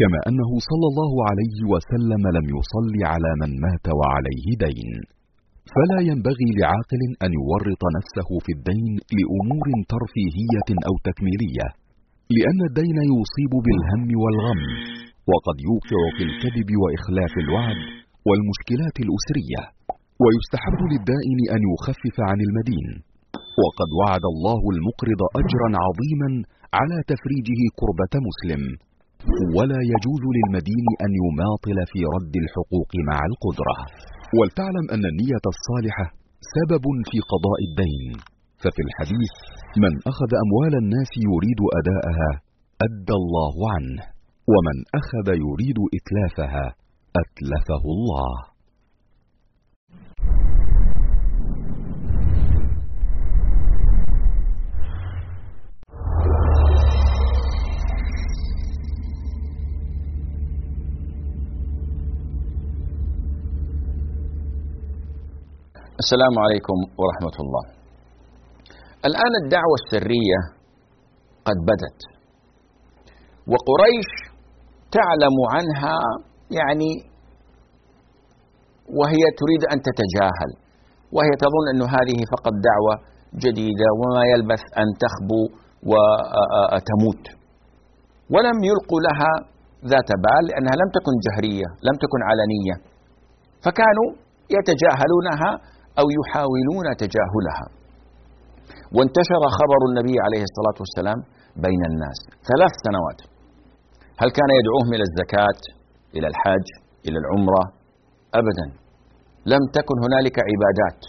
كما 0.00 0.18
أنه 0.28 0.50
صلى 0.70 0.86
الله 0.92 1.12
عليه 1.28 1.58
وسلم 1.72 2.22
لم 2.36 2.46
يصل 2.56 2.94
على 3.12 3.30
من 3.42 3.50
مات 3.64 3.86
وعليه 3.98 4.46
دين. 4.66 4.92
فلا 5.74 5.98
ينبغي 6.10 6.48
لعاقل 6.60 7.02
أن 7.24 7.30
يورط 7.40 7.82
نفسه 7.98 8.28
في 8.44 8.52
الدين 8.56 8.92
لأمور 9.16 9.66
ترفيهية 9.92 10.68
أو 10.88 10.94
تكميلية. 11.08 11.66
لأن 12.36 12.60
الدين 12.70 12.98
يصيب 13.18 13.52
بالهم 13.66 14.02
والغم 14.22 14.62
وقد 15.30 15.56
يوقع 15.68 16.00
في 16.16 16.22
الكذب 16.28 16.68
وإخلاف 16.82 17.32
الوعد 17.44 17.80
والمشكلات 18.28 18.96
الأسرية 19.04 19.62
ويستحب 20.22 20.80
للدائن 20.92 21.38
أن 21.54 21.60
يخفف 21.72 22.16
عن 22.28 22.38
المدين. 22.46 22.88
وقد 23.64 23.88
وعد 24.00 24.24
الله 24.32 24.62
المقرض 24.74 25.20
اجرا 25.40 25.68
عظيما 25.84 26.30
على 26.78 26.98
تفريجه 27.12 27.60
كربة 27.80 28.14
مسلم. 28.28 28.62
ولا 29.56 29.80
يجوز 29.92 30.22
للمدين 30.36 30.86
أن 31.04 31.10
يماطل 31.24 31.78
في 31.92 32.00
رد 32.16 32.34
الحقوق 32.44 32.90
مع 33.10 33.18
القدرة. 33.30 33.76
ولتعلم 34.38 34.86
أن 34.94 35.04
النية 35.12 35.44
الصالحة 35.54 36.06
سبب 36.56 36.84
في 37.10 37.18
قضاء 37.32 37.58
الدين. 37.68 38.31
ففي 38.62 38.82
الحديث 38.88 39.32
من 39.82 39.92
أخذ 40.12 40.30
أموال 40.44 40.74
الناس 40.82 41.10
يريد 41.30 41.60
أداءها 41.78 42.30
أدى 42.86 43.16
الله 43.22 43.54
عنه 43.74 44.02
ومن 44.52 44.76
أخذ 45.00 45.26
يريد 45.46 45.78
إتلافها 45.98 46.66
أتلفه 47.22 47.84
الله 47.96 48.52
السلام 66.02 66.34
عليكم 66.38 66.78
ورحمة 66.98 67.36
الله. 67.40 67.81
الآن 69.08 69.32
الدعوة 69.42 69.76
السرية 69.82 70.40
قد 71.48 71.58
بدت. 71.70 72.00
وقريش 73.52 74.10
تعلم 74.96 75.36
عنها 75.54 75.96
يعني 76.58 76.90
وهي 78.98 79.24
تريد 79.40 79.62
أن 79.72 79.78
تتجاهل 79.88 80.50
وهي 81.16 81.32
تظن 81.44 81.66
أن 81.74 81.82
هذه 81.96 82.18
فقط 82.34 82.54
دعوة 82.70 82.94
جديدة 83.44 83.88
وما 84.00 84.22
يلبث 84.32 84.62
أن 84.80 84.88
تخبو 85.04 85.42
وتموت. 85.90 87.24
ولم 88.34 88.58
يلقوا 88.70 89.00
لها 89.06 89.32
ذات 89.92 90.10
بال 90.24 90.44
لأنها 90.48 90.74
لم 90.82 90.88
تكن 90.96 91.14
جهرية 91.26 91.68
لم 91.88 91.96
تكن 92.02 92.20
علنية. 92.30 92.76
فكانوا 93.64 94.08
يتجاهلونها 94.56 95.50
أو 96.00 96.06
يحاولون 96.18 96.86
تجاهلها. 97.02 97.81
وانتشر 98.96 99.42
خبر 99.58 99.80
النبي 99.88 100.16
عليه 100.26 100.42
الصلاة 100.48 100.78
والسلام 100.82 101.18
بين 101.66 101.82
الناس. 101.90 102.18
ثلاث 102.50 102.72
سنوات. 102.86 103.20
هل 104.20 104.28
كان 104.38 104.50
يدعوهم 104.58 104.90
إلى 104.96 105.04
الزكاة 105.08 105.60
إلى 106.16 106.26
الحج 106.32 106.66
إلى 107.06 107.18
العمرة؟ 107.22 107.64
أبدا. 108.40 108.66
لم 109.52 109.62
تكن 109.76 109.96
هنالك 110.04 110.36
عبادات 110.50 111.00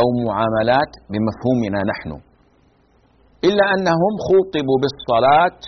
أو 0.00 0.06
معاملات 0.26 0.92
بمفهومنا 1.10 1.80
نحن 1.92 2.10
إلا 3.48 3.64
أنهم 3.74 4.12
خوطبوا 4.28 4.78
بالصلاة 4.82 5.60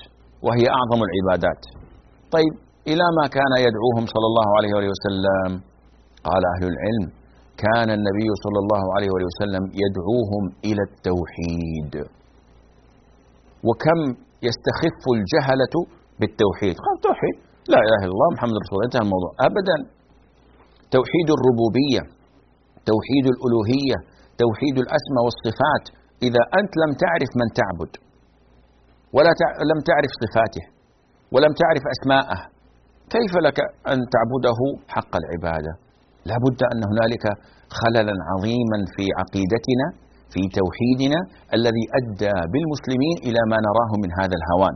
وهي 0.46 0.64
أعظم 0.76 1.00
العبادات. 1.06 1.62
طيب 2.34 2.54
إلى 2.90 3.06
ما 3.18 3.26
كان 3.36 3.52
يدعوهم 3.66 4.04
صلى 4.14 4.26
الله 4.30 4.48
عليه 4.56 4.72
وسلم؟ 4.92 5.50
قال 6.28 6.42
أهل 6.54 6.64
العلم. 6.72 7.06
كان 7.64 7.88
النبي 7.98 8.28
صلى 8.44 8.58
الله 8.64 8.84
عليه 8.96 9.10
وسلم 9.28 9.64
يدعوهم 9.82 10.44
إلى 10.68 10.82
التوحيد. 10.90 11.94
وكم 13.66 13.98
يستخف 14.48 15.02
الجهلة 15.16 15.74
بالتوحيد؟ 16.20 16.74
قال 16.86 16.96
توحيد. 17.08 17.36
لا 17.72 17.80
إله 17.86 18.00
إلا 18.06 18.14
الله 18.16 18.30
محمد 18.36 18.56
رسول 18.62 18.74
الله 18.76 18.86
انتهى 18.88 19.04
الموضوع. 19.06 19.32
ابدا. 19.48 19.76
توحيد 20.96 21.28
الربوبية 21.36 22.02
توحيد 22.90 23.24
الألوهية 23.34 23.98
توحيد 24.42 24.76
الأسماء 24.84 25.22
والصفات. 25.26 25.84
إذا 26.26 26.42
أنت 26.60 26.72
لم 26.82 26.92
تعرف 27.04 27.30
من 27.40 27.48
تعبد 27.60 27.92
ولا 29.16 29.32
لم 29.72 29.80
تعرف 29.88 30.12
صفاته 30.24 30.64
ولم 31.34 31.52
تعرف 31.62 31.82
أسماءه 31.94 32.40
كيف 33.14 33.32
لك 33.46 33.58
أن 33.92 33.98
تعبده 34.14 34.60
حق 34.94 35.12
العبادة؟ 35.22 35.72
لا 36.28 36.36
بد 36.44 36.60
أن 36.72 36.80
هنالك 36.90 37.24
خللا 37.80 38.14
عظيما 38.30 38.78
في 38.94 39.04
عقيدتنا 39.18 39.86
في 40.32 40.42
توحيدنا 40.58 41.20
الذي 41.56 41.84
أدى 41.98 42.36
بالمسلمين 42.52 43.16
إلى 43.26 43.40
ما 43.50 43.58
نراه 43.66 43.92
من 44.02 44.10
هذا 44.20 44.34
الهوان. 44.40 44.74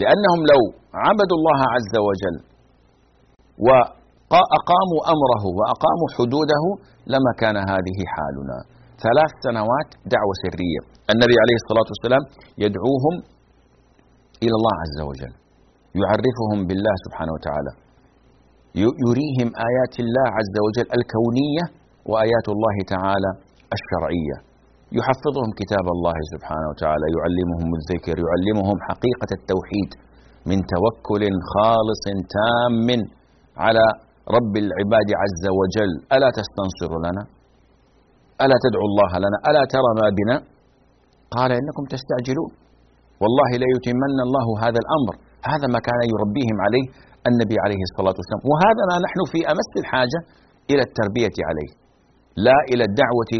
لأنهم 0.00 0.40
لو 0.52 0.62
عبدوا 1.06 1.36
الله 1.38 1.60
عز 1.74 1.94
وجل 2.08 2.36
وأقاموا 3.66 5.00
أمره 5.14 5.44
وأقاموا 5.58 6.08
حدوده 6.16 6.64
لما 7.12 7.32
كان 7.42 7.56
هذه 7.72 7.98
حالنا. 8.14 8.58
ثلاث 9.04 9.32
سنوات 9.46 9.88
دعوة 10.14 10.34
سرية. 10.44 10.80
النبي 11.12 11.36
عليه 11.42 11.56
الصلاة 11.62 11.88
والسلام 11.92 12.22
يدعوهم 12.64 13.14
إلى 14.44 14.54
الله 14.58 14.74
عز 14.84 14.98
وجل 15.08 15.32
يعرفهم 16.02 16.58
بالله 16.68 16.94
سبحانه 17.06 17.32
وتعالى. 17.36 17.72
يريهم 18.82 19.48
آيات 19.68 19.94
الله 20.04 20.26
عز 20.38 20.56
وجل 20.66 20.88
الكونية 20.98 21.64
وآيات 22.10 22.46
الله 22.54 22.76
تعالى 22.94 23.30
الشرعية 23.76 24.36
يحفظهم 24.98 25.50
كتاب 25.60 25.86
الله 25.96 26.16
سبحانه 26.32 26.66
وتعالى 26.72 27.06
يعلمهم 27.16 27.70
الذكر 27.80 28.16
يعلمهم 28.26 28.76
حقيقة 28.88 29.30
التوحيد 29.38 29.90
من 30.50 30.58
توكل 30.74 31.22
خالص 31.54 32.04
تام 32.36 32.88
على 33.64 33.84
رب 34.36 34.54
العباد 34.64 35.08
عز 35.22 35.44
وجل 35.60 35.90
ألا 36.14 36.28
تستنصر 36.38 36.92
لنا 37.06 37.22
ألا 38.44 38.56
تدعو 38.64 38.84
الله 38.90 39.10
لنا 39.24 39.38
ألا 39.48 39.62
ترى 39.74 39.90
ما 40.00 40.08
بنا 40.18 40.36
قال 41.36 41.50
إنكم 41.60 41.84
تستعجلون 41.94 42.50
والله 43.22 43.50
ليتمن 43.64 44.18
الله 44.26 44.46
هذا 44.64 44.78
الأمر 44.84 45.14
هذا 45.52 45.66
ما 45.74 45.80
كان 45.88 46.00
يربيهم 46.14 46.56
عليه 46.66 46.86
النبي 47.30 47.56
عليه 47.64 47.82
الصلاة 47.88 48.16
والسلام. 48.18 48.42
وهذا 48.50 48.82
ما 48.90 48.96
نحن 49.06 49.20
في 49.32 49.40
أمس 49.52 49.70
الحاجة 49.82 50.20
إلى 50.70 50.82
التربية 50.88 51.36
عليه 51.48 51.70
لا 52.46 52.58
إلى 52.72 52.84
الدعوة 52.90 53.32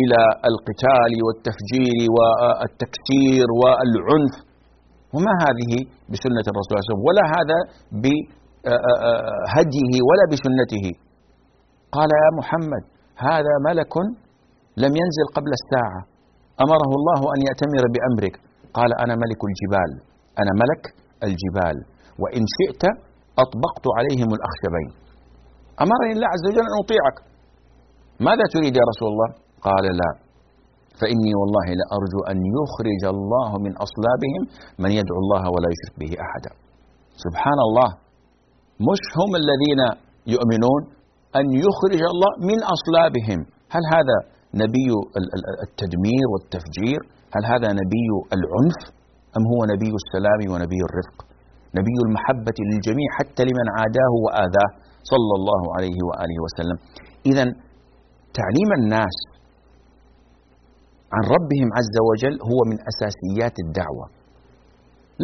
إلى 0.00 0.20
القتال 0.50 1.12
والتفجير 1.26 1.98
والتكسير 2.16 3.48
والعنف. 3.60 4.34
وما 5.14 5.34
هذه 5.44 5.72
بسنة 6.12 6.46
الرسول 6.50 6.70
صلى 6.70 6.74
الله 6.74 6.84
عليه 6.84 6.92
وسلم 6.92 7.04
ولا 7.08 7.24
هذا 7.36 7.58
بهديه 8.02 9.92
ولا 10.08 10.24
بسنته. 10.32 10.86
قال 11.96 12.10
يا 12.24 12.30
محمد 12.38 12.84
هذا 13.28 13.54
ملك 13.68 13.94
لم 14.84 14.92
ينزل 15.00 15.26
قبل 15.36 15.50
الساعة 15.60 16.00
أمره 16.64 16.90
الله 16.98 17.20
أن 17.34 17.38
يأتمر 17.48 17.84
بأمرك. 17.94 18.34
قال 18.78 18.90
أنا 19.04 19.14
ملك 19.24 19.40
الجبال 19.50 19.90
أنا 20.40 20.52
ملك 20.62 20.82
الجبال. 21.28 21.76
وإن 22.22 22.42
شئت 22.58 22.82
أطبقت 23.44 23.86
عليهم 23.98 24.30
الأخشبين. 24.38 24.90
أمرني 25.84 26.12
الله 26.16 26.28
عز 26.34 26.44
وجل 26.48 26.64
أن 26.70 26.76
أطيعك. 26.84 27.16
ماذا 28.28 28.44
تريد 28.54 28.72
يا 28.80 28.84
رسول 28.92 29.08
الله؟ 29.14 29.30
قال 29.68 29.84
لا. 30.00 30.10
فإني 31.00 31.32
والله 31.40 31.66
لأرجو 31.80 32.20
أن 32.32 32.38
يخرج 32.58 33.02
الله 33.14 33.50
من 33.64 33.72
أصلابهم 33.86 34.42
من 34.82 34.90
يدعو 34.98 35.18
الله 35.24 35.42
ولا 35.54 35.68
يشرك 35.74 35.94
به 36.02 36.12
أحدا. 36.26 36.52
سبحان 37.24 37.58
الله. 37.66 37.90
مش 38.90 39.02
هم 39.20 39.30
الذين 39.42 39.80
يؤمنون 40.34 40.82
أن 41.40 41.46
يخرج 41.66 42.02
الله 42.12 42.32
من 42.50 42.58
أصلابهم. 42.74 43.40
هل 43.74 43.84
هذا 43.94 44.18
نبي 44.62 44.88
التدمير 45.66 46.24
والتفجير؟ 46.32 47.00
هل 47.34 47.42
هذا 47.52 47.68
نبي 47.80 48.08
العنف؟ 48.36 48.80
أم 49.36 49.42
هو 49.52 49.60
نبي 49.74 49.92
السلام 50.02 50.40
ونبي 50.52 50.80
الرفق؟ 50.88 51.27
نبي 51.78 51.96
المحبة 52.06 52.58
للجميع 52.70 53.08
حتى 53.18 53.42
لمن 53.48 53.66
عاداه 53.76 54.12
وآذاه 54.24 54.70
صلى 55.12 55.34
الله 55.40 55.62
عليه 55.76 55.98
وآله 56.08 56.36
وسلم. 56.44 56.76
إذا 57.30 57.44
تعليم 58.40 58.70
الناس 58.80 59.16
عن 61.14 61.22
ربهم 61.34 61.68
عز 61.78 61.96
وجل 62.08 62.34
هو 62.50 62.60
من 62.70 62.76
أساسيات 62.90 63.56
الدعوة. 63.64 64.06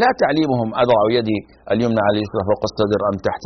لا 0.02 0.10
تعليمهم 0.22 0.68
أضع 0.84 1.00
يدي 1.18 1.38
اليمنى 1.72 2.00
على 2.06 2.14
اليسرى 2.18 2.42
فوق 2.50 2.62
الصدر 2.70 3.00
أم 3.10 3.16
تحت 3.28 3.44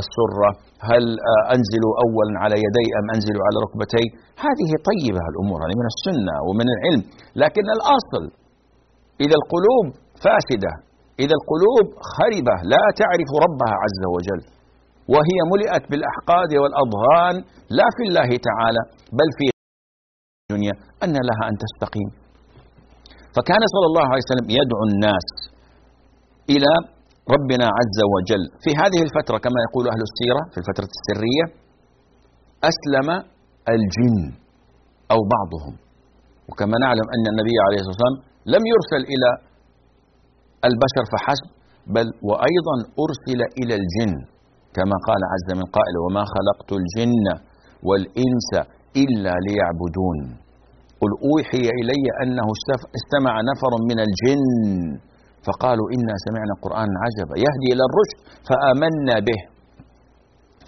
السرة. 0.00 0.50
هل 0.90 1.04
أنزل 1.54 1.84
أولا 2.04 2.32
على 2.42 2.56
يدي 2.66 2.86
أم 2.98 3.06
أنزل 3.16 3.36
على 3.46 3.56
ركبتي؟ 3.64 4.04
هذه 4.46 4.70
طيبة 4.90 5.24
الأمور 5.32 5.58
هذه 5.64 5.76
من 5.82 5.88
السنة 5.94 6.34
ومن 6.46 6.66
العلم. 6.74 7.02
لكن 7.42 7.66
الأصل 7.76 8.24
إذا 9.24 9.36
القلوب 9.40 9.86
فاسدة 10.24 10.72
إذا 11.24 11.34
القلوب 11.40 11.86
خربة 12.16 12.54
لا 12.72 12.84
تعرف 13.00 13.30
ربها 13.44 13.74
عز 13.84 14.02
وجل. 14.14 14.40
وهي 15.14 15.38
ملئت 15.52 15.84
بالأحقاد 15.90 16.50
والأضغان 16.62 17.36
لا 17.78 17.88
في 17.96 18.02
الله 18.08 18.30
تعالى 18.48 18.82
بل 19.18 19.28
في 19.38 19.44
الدنيا 19.50 20.74
أن 21.04 21.14
لها 21.28 21.42
أن 21.50 21.54
تستقيم. 21.64 22.10
فكان 23.36 23.62
صلى 23.74 23.86
الله 23.90 24.06
عليه 24.12 24.24
وسلم 24.28 24.48
يدعو 24.60 24.82
الناس 24.90 25.28
إلى 26.54 26.72
ربنا 27.34 27.66
عز 27.78 28.00
وجل. 28.14 28.42
في 28.64 28.70
هذه 28.80 29.00
الفترة 29.06 29.36
كما 29.44 29.58
يقول 29.66 29.84
أهل 29.92 30.02
السيرة 30.08 30.42
في 30.52 30.58
الفترة 30.62 30.90
السرية 30.98 31.44
أسلم 32.70 33.08
الجن 33.74 34.18
أو 35.12 35.20
بعضهم. 35.34 35.74
وكما 36.48 36.76
نعلم 36.84 37.06
أن 37.14 37.24
النبي 37.32 37.56
عليه 37.66 37.78
الصلاة 37.80 37.94
والسلام 37.94 38.16
لم 38.54 38.62
يرسل 38.72 39.02
إلى 39.12 39.30
البشر 40.70 41.04
فحسب 41.12 41.48
بل 41.96 42.06
وأيضا 42.28 42.76
أرسل 43.04 43.40
إلى 43.60 43.74
الجن 43.80 44.12
كما 44.76 44.96
قال 45.08 45.20
عز 45.32 45.48
من 45.60 45.66
قائل 45.76 45.94
وما 46.04 46.24
خلقت 46.34 46.70
الجن 46.80 47.26
والإنس 47.88 48.50
إلا 49.02 49.32
ليعبدون. 49.46 50.18
قل 51.00 51.10
أوحي 51.28 51.64
إلي 51.80 52.04
أنه 52.22 52.46
استمع 52.98 53.34
نفر 53.50 53.72
من 53.90 53.98
الجن. 54.06 54.44
فقالوا 55.46 55.86
إنا 55.96 56.14
سمعنا 56.26 56.54
قرآن 56.64 56.90
عجبا 57.04 57.34
يهدي 57.44 57.68
إلى 57.74 57.82
الرشد 57.88 58.18
فآمنا 58.48 59.16
به. 59.28 59.40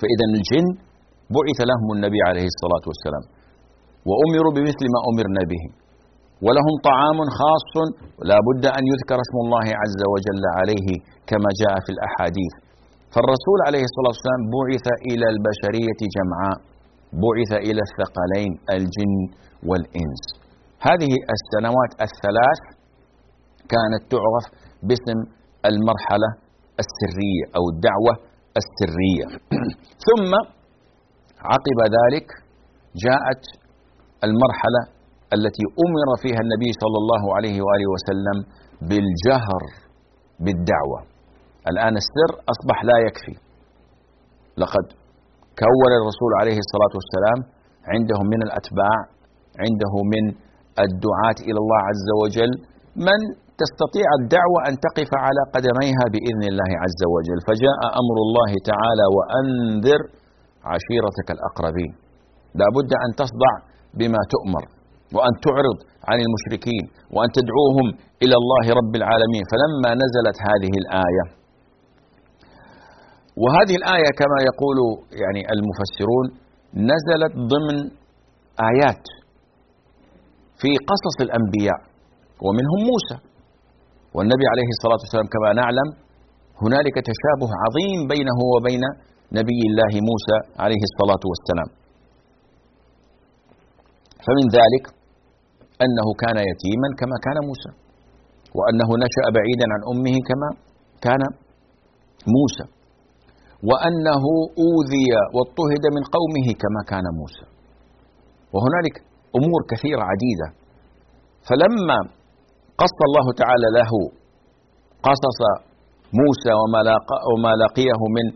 فإذا 0.01 0.25
الجن 0.33 0.67
بعث 1.37 1.59
لهم 1.71 1.89
النبي 1.97 2.21
عليه 2.29 2.47
الصلاة 2.53 2.85
والسلام 2.91 3.25
وأمروا 4.09 4.53
بمثل 4.57 4.85
ما 4.95 5.01
أمرنا 5.11 5.43
به. 5.53 5.63
ولهم 6.47 6.75
طعام 6.91 7.19
خاص 7.41 7.73
لا 8.31 8.39
بد 8.49 8.65
أن 8.79 8.85
يذكر 8.93 9.19
اسم 9.27 9.37
الله 9.45 9.67
عز 9.83 10.01
وجل 10.13 10.45
عليه 10.59 10.89
كما 11.31 11.51
جاء 11.63 11.75
في 11.85 11.91
الأحاديث. 11.97 12.55
فالرسول 13.15 13.59
عليه 13.69 13.85
الصلاة 13.89 14.13
والسلام 14.15 14.43
بعث 14.57 14.87
إلى 15.11 15.27
البشرية 15.35 16.01
جمعاء 16.17 16.59
بعث 17.25 17.53
إلى 17.67 17.81
الثقلين 17.89 18.53
الجن 18.77 19.15
والإنس. 19.69 20.23
هذه 20.89 21.13
السنوات 21.37 21.93
الثلاث 22.07 22.61
كانت 23.73 24.03
تعرف 24.15 24.47
باسم 24.89 25.19
المرحلة 25.71 26.31
السرية 26.83 27.45
أو 27.57 27.65
الدعوة 27.73 28.15
السرية. 28.61 29.27
ثم 30.09 30.33
عقب 31.53 31.79
ذلك 31.99 32.27
جاءت 33.05 33.43
المرحلة 34.27 34.98
التي 35.37 35.65
أمر 35.85 36.09
فيها 36.23 36.41
النبي 36.45 36.71
صلى 36.83 36.99
الله 37.03 37.23
عليه 37.37 37.57
وآله 37.67 37.87
وسلم 37.95 38.39
بالجهر 38.89 39.63
بالدعوة. 40.45 41.01
الآن 41.71 41.95
السر 42.03 42.31
أصبح 42.53 42.79
لا 42.91 42.97
يكفي. 43.07 43.37
لقد 44.63 44.87
كون 45.65 45.91
الرسول 46.01 46.33
عليه 46.41 46.59
الصلاة 46.65 46.93
والسلام 46.99 47.39
عنده 47.93 48.19
من 48.33 48.41
الأتباع 48.47 48.99
عنده 49.65 49.95
من 50.15 50.25
الدعاة 50.87 51.39
إلى 51.49 51.59
الله 51.63 51.81
عز 51.91 52.09
وجل 52.23 52.53
من 53.09 53.21
تستطيع 53.63 54.09
الدعوة 54.21 54.59
أن 54.69 54.75
تقف 54.87 55.11
على 55.27 55.43
قدميها 55.55 56.05
بإذن 56.13 56.45
الله 56.51 56.71
عز 56.85 57.03
وجل. 57.15 57.39
فجاء 57.49 57.81
أمر 58.03 58.17
الله 58.27 58.51
تعالى 58.71 59.07
وأنذر 59.17 60.01
عشيرتك 60.73 61.29
الأقربين. 61.37 61.93
لا 62.61 62.67
بد 62.77 62.91
أن 63.05 63.11
تصدع 63.21 63.53
بما 63.99 64.21
تؤمر. 64.35 64.65
وأن 65.17 65.33
تعرض 65.47 65.79
عن 66.09 66.19
المشركين 66.27 66.85
وأن 67.15 67.29
تدعوهم 67.39 67.87
إلى 68.25 68.37
الله 68.43 68.65
رب 68.81 68.93
العالمين. 69.01 69.45
فلما 69.51 69.91
نزلت 70.03 70.37
هذه 70.49 70.73
الآية 70.83 71.25
وهذه 73.43 73.75
الآية 73.81 74.11
كما 74.21 74.39
يقول 74.51 74.79
يعني 75.23 75.43
المفسرون 75.55 76.27
نزلت 76.93 77.35
ضمن 77.53 77.77
آيات 78.71 79.05
في 80.61 80.71
قصص 80.91 81.17
الأنبياء 81.27 81.81
ومنهم 82.45 82.81
موسى. 82.91 83.19
والنبي 84.17 84.47
عليه 84.53 84.69
الصلاة 84.75 85.01
والسلام 85.05 85.29
كما 85.35 85.49
نعلم 85.63 85.89
هنالك 86.65 86.97
تشابه 87.11 87.51
عظيم 87.63 87.99
بينه 88.13 88.39
وبين 88.55 88.85
نبي 89.39 89.61
الله 89.71 89.93
موسى 90.11 90.39
عليه 90.65 90.83
الصلاة 90.91 91.23
والسلام. 91.31 91.69
فمن 94.25 94.47
ذلك 94.59 94.85
أنه 95.85 96.07
كان 96.23 96.37
يتيما 96.51 96.89
كما 97.01 97.17
كان 97.27 97.39
موسى 97.49 97.73
وأنه 98.59 98.89
نشأ 99.05 99.25
بعيدا 99.37 99.67
عن 99.75 99.81
أمه 99.93 100.17
كما 100.29 100.49
كان 101.07 101.23
موسى 102.37 102.67
وأنه 103.69 104.25
أوذي 104.65 105.09
واضطهد 105.35 105.85
من 105.97 106.03
قومه 106.17 106.47
كما 106.63 106.81
كان 106.93 107.07
موسى. 107.21 107.47
وهنالك 108.55 108.97
أمور 109.39 109.61
كثيرة 109.71 110.03
عديدة. 110.13 110.49
فلما 111.49 111.99
قص 112.83 112.97
الله 113.09 113.27
تعالى 113.43 113.69
له 113.79 113.93
قصص 115.09 115.41
موسى 116.21 116.53
وما, 116.61 116.81
وما 117.31 117.53
لقيه 117.65 118.01
من 118.17 118.27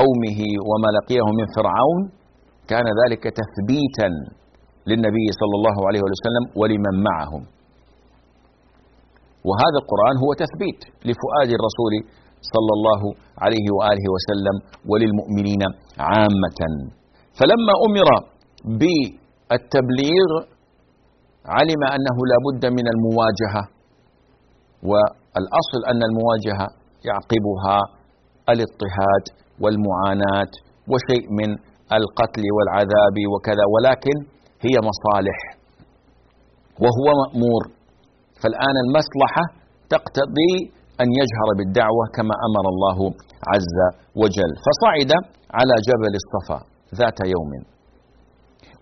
قومه 0.00 0.40
وما 0.68 0.88
لقيه 0.98 1.26
من 1.38 1.46
فرعون 1.56 2.00
كان 2.68 2.86
ذلك 3.00 3.22
تثبيتا 3.40 4.08
للنبي 4.86 5.26
صلى 5.40 5.54
الله 5.58 5.76
عليه 5.88 6.00
وسلم 6.06 6.44
ولمن 6.60 6.94
معهم. 7.08 7.42
وهذا 9.48 9.78
القرآن 9.82 10.14
هو 10.24 10.30
تثبيت 10.42 10.80
لفؤاد 11.08 11.48
الرسول 11.58 11.94
صلى 12.54 12.72
الله 12.76 13.00
عليه 13.44 13.66
وآله 13.78 14.04
وسلم 14.14 14.56
وللمؤمنين 14.90 15.62
عامة. 16.10 16.60
فلما 17.38 17.74
أمر 17.86 18.08
بالتبليغ 18.80 20.28
علم 21.58 21.82
أنه 21.96 22.16
لا 22.30 22.38
بد 22.46 22.62
من 22.78 22.86
المواجهة 22.94 23.62
والأصل 24.90 25.80
أن 25.92 26.00
المواجهة 26.08 26.66
يعقبها 27.08 27.78
الاضطهاد 28.52 29.24
والمعاناة 29.62 30.52
وشيء 30.90 31.24
من 31.40 31.50
القتل 31.98 32.44
والعذاب 32.56 33.16
وكذا 33.32 33.64
ولكن 33.74 34.16
هي 34.64 34.76
مصالح 34.90 35.38
وهو 36.82 37.06
مأمور. 37.22 37.62
فالآن 38.42 38.76
المصلحة 38.84 39.44
تقتضي 39.94 40.52
أن 41.02 41.08
يجهر 41.20 41.48
بالدعوة 41.58 42.04
كما 42.16 42.34
أمر 42.48 42.64
الله 42.74 42.98
عز 43.52 43.78
وجل. 44.22 44.52
فصعد 44.66 45.12
على 45.58 45.74
جبل 45.88 46.14
الصفا 46.22 46.58
ذات 47.00 47.18
يوم. 47.34 47.52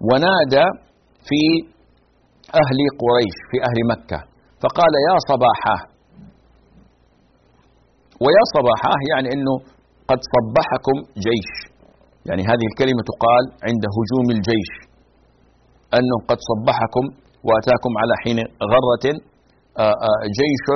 ونادى 0.08 0.66
في 1.28 1.42
أهل 2.62 2.78
قريش 3.02 3.36
في 3.50 3.56
أهل 3.68 3.78
مكة. 3.92 4.20
فقال 4.62 4.92
يا 5.08 5.16
صباحاه 5.30 5.80
ويا 8.24 8.44
صباحاه 8.56 9.00
يعني 9.12 9.28
أنه 9.34 9.54
قد 10.10 10.20
صبحكم 10.34 10.96
جيش. 11.26 11.50
يعني 12.28 12.42
هذه 12.50 12.64
الكلمة 12.70 13.02
تقال 13.10 13.44
عند 13.68 13.82
هجوم 13.96 14.26
الجيش. 14.36 14.87
أنه 15.96 16.16
قد 16.30 16.38
صبحكم 16.50 17.04
وأتاكم 17.46 17.92
على 18.00 18.14
حين 18.22 18.38
غرة 18.72 19.04
آه، 19.84 19.96
آه، 20.08 20.20
جيش 20.38 20.66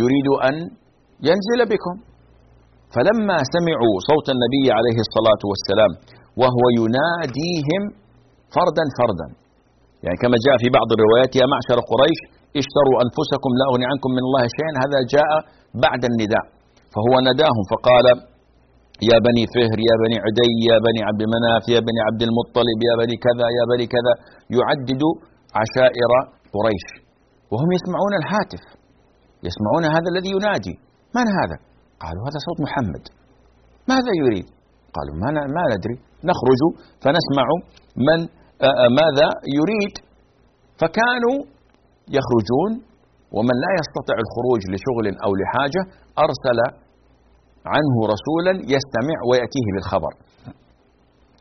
يريد 0.00 0.28
أن 0.48 0.54
ينزل 1.28 1.60
بكم. 1.72 1.94
فلما 2.94 3.36
سمعوا 3.54 3.94
صوت 4.10 4.26
النبي 4.34 4.66
عليه 4.78 4.98
الصلاة 5.06 5.42
والسلام 5.50 5.92
وهو 6.40 6.64
يناديهم 6.80 7.82
فردا 8.56 8.84
فردا 8.98 9.28
يعني 10.04 10.18
كما 10.22 10.36
جاء 10.46 10.56
في 10.62 10.68
بعض 10.78 10.88
الروايات 10.96 11.32
يا 11.40 11.46
معشر 11.54 11.78
قريش 11.92 12.20
اشتروا 12.60 12.96
أنفسكم 13.04 13.50
لا 13.60 13.64
أغني 13.70 13.86
عنكم 13.92 14.10
من 14.16 14.22
الله 14.28 14.44
شيئا. 14.56 14.72
هذا 14.84 14.98
جاء 15.14 15.30
بعد 15.86 16.02
النداء 16.10 16.44
فهو 16.94 17.14
نداهم 17.28 17.64
فقال 17.72 18.06
يا 19.10 19.16
بني 19.26 19.44
فهر 19.54 19.78
يا 19.88 19.94
بني 20.02 20.16
عدي 20.24 20.50
يا 20.70 20.76
بني 20.86 21.00
عبد 21.08 21.22
مناف 21.34 21.64
يا 21.74 21.80
بني 21.88 22.00
عبد 22.08 22.22
المطلب 22.28 22.78
يا 22.88 22.94
بني 23.00 23.16
كذا 23.26 23.46
يا 23.58 23.64
بني 23.70 23.86
كذا 23.94 24.12
يعدد 24.56 25.02
عشائر 25.60 26.10
قريش. 26.54 26.86
وهم 27.52 27.68
يسمعون 27.76 28.12
الهاتف 28.20 28.64
يسمعون 29.48 29.84
هذا 29.96 30.08
الذي 30.12 30.30
ينادي. 30.36 30.74
من 31.16 31.26
هذا؟ 31.38 31.56
قالوا 32.02 32.22
هذا 32.28 32.38
صوت 32.46 32.58
محمد. 32.66 33.04
ماذا 33.92 34.12
يريد؟ 34.22 34.46
قالوا 34.96 35.14
ما, 35.22 35.28
ما 35.56 35.64
ندري. 35.72 35.96
نخرج 36.30 36.60
فنسمع 37.02 37.46
من 38.08 38.20
ماذا 39.00 39.28
يريد. 39.58 39.94
فكانوا 40.80 41.36
يخرجون 42.16 42.72
ومن 43.36 43.56
لا 43.64 43.70
يستطيع 43.80 44.16
الخروج 44.24 44.62
لشغل 44.72 45.06
أو 45.24 45.30
لحاجة 45.40 45.82
أرسل 46.24 46.58
عنه 47.74 47.94
رسولا 48.14 48.52
يستمع 48.74 49.18
ويأتيه 49.28 49.66
بالخبر. 49.74 50.12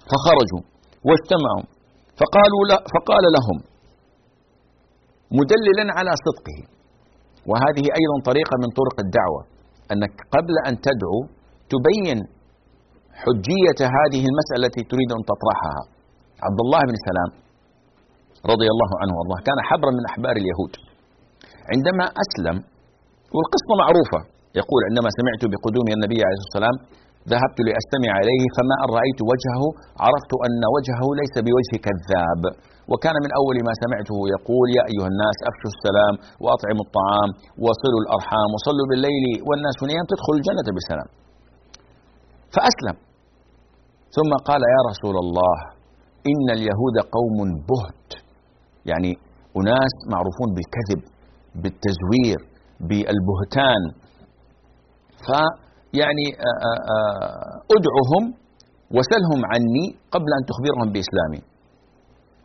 فخرجوا 0.10 0.64
واجتمعوا. 1.08 1.66
فقالوا 2.20 2.64
لا 2.72 2.78
فقال 2.94 3.26
لهم 3.38 3.58
مدللا 5.40 5.86
على 5.98 6.12
صدقه. 6.26 6.60
وهذه 7.50 7.86
أيضا 8.00 8.18
طريقة 8.30 8.56
من 8.64 8.70
طرق 8.80 8.98
الدعوة 9.06 9.42
أنك 9.94 10.16
قبل 10.36 10.56
أن 10.70 10.74
تدعو 10.88 11.20
تبين 11.74 12.20
حجية 13.24 13.80
هذه 13.98 14.22
المسألة 14.30 14.58
التي 14.62 14.82
تريد 14.92 15.10
أن 15.18 15.22
تطرحها. 15.32 15.82
عبد 16.48 16.60
الله 16.66 16.82
بن 16.90 16.96
سلام 17.10 17.30
رضي 18.54 18.68
الله 18.74 18.92
عنه 19.02 19.14
وأرضاه 19.18 19.40
كان 19.48 19.60
حبرا 19.70 19.92
من 19.98 20.04
أحبار 20.12 20.36
اليهود. 20.42 20.74
عندما 21.72 22.06
أسلم 22.24 22.58
والقصة 23.36 23.72
معروفة 23.84 24.20
يقول 24.62 24.82
عندما 24.90 25.10
سمعت 25.20 25.42
بقدوم 25.52 25.88
النبي 25.96 26.20
عليه 26.26 26.38
الصلاة 26.40 26.52
والسلام 26.52 26.78
ذهبت 27.32 27.58
لأستمع 27.68 28.12
إليه 28.24 28.44
فما 28.56 28.76
أن 28.84 28.90
رأيت 28.98 29.20
وجهه 29.32 29.64
عرفت 30.06 30.32
أن 30.48 30.62
وجهه 30.76 31.06
ليس 31.22 31.36
بوجه 31.46 31.74
كذاب. 31.88 32.42
وكان 32.92 33.16
من 33.26 33.32
أول 33.40 33.58
ما 33.68 33.74
سمعته 33.84 34.18
يقول 34.36 34.68
يا 34.78 34.84
أيها 34.92 35.10
الناس 35.14 35.38
أفشوا 35.50 35.72
السلام 35.76 36.14
وأطعموا 36.44 36.86
الطعام 36.88 37.30
وصلوا 37.66 38.02
الأرحام 38.04 38.50
وصلوا 38.56 38.88
بالليل 38.90 39.26
والناس 39.48 39.78
نيام 39.92 40.06
تدخلوا 40.12 40.40
الجنة 40.42 40.68
بسلام. 40.78 41.10
فأسلم. 42.56 42.98
ثم 44.16 44.32
قال 44.50 44.62
يا 44.76 44.82
رسول 44.92 45.16
الله 45.24 45.58
إن 46.32 46.48
اليهود 46.58 46.96
قوم 47.18 47.38
بهت. 47.70 48.10
يعني 48.92 49.12
أناس 49.60 49.94
معروفون 50.14 50.50
بالكذب 50.56 51.02
بالتزوير 51.62 52.40
بالبهتان. 52.88 53.84
فيعني 55.26 56.28
ادعهم 57.76 58.24
وسلهم 58.96 59.40
عني 59.52 59.86
قبل 60.14 60.30
أن 60.38 60.44
تخبرهم 60.50 60.88
بإسلامي. 60.94 61.42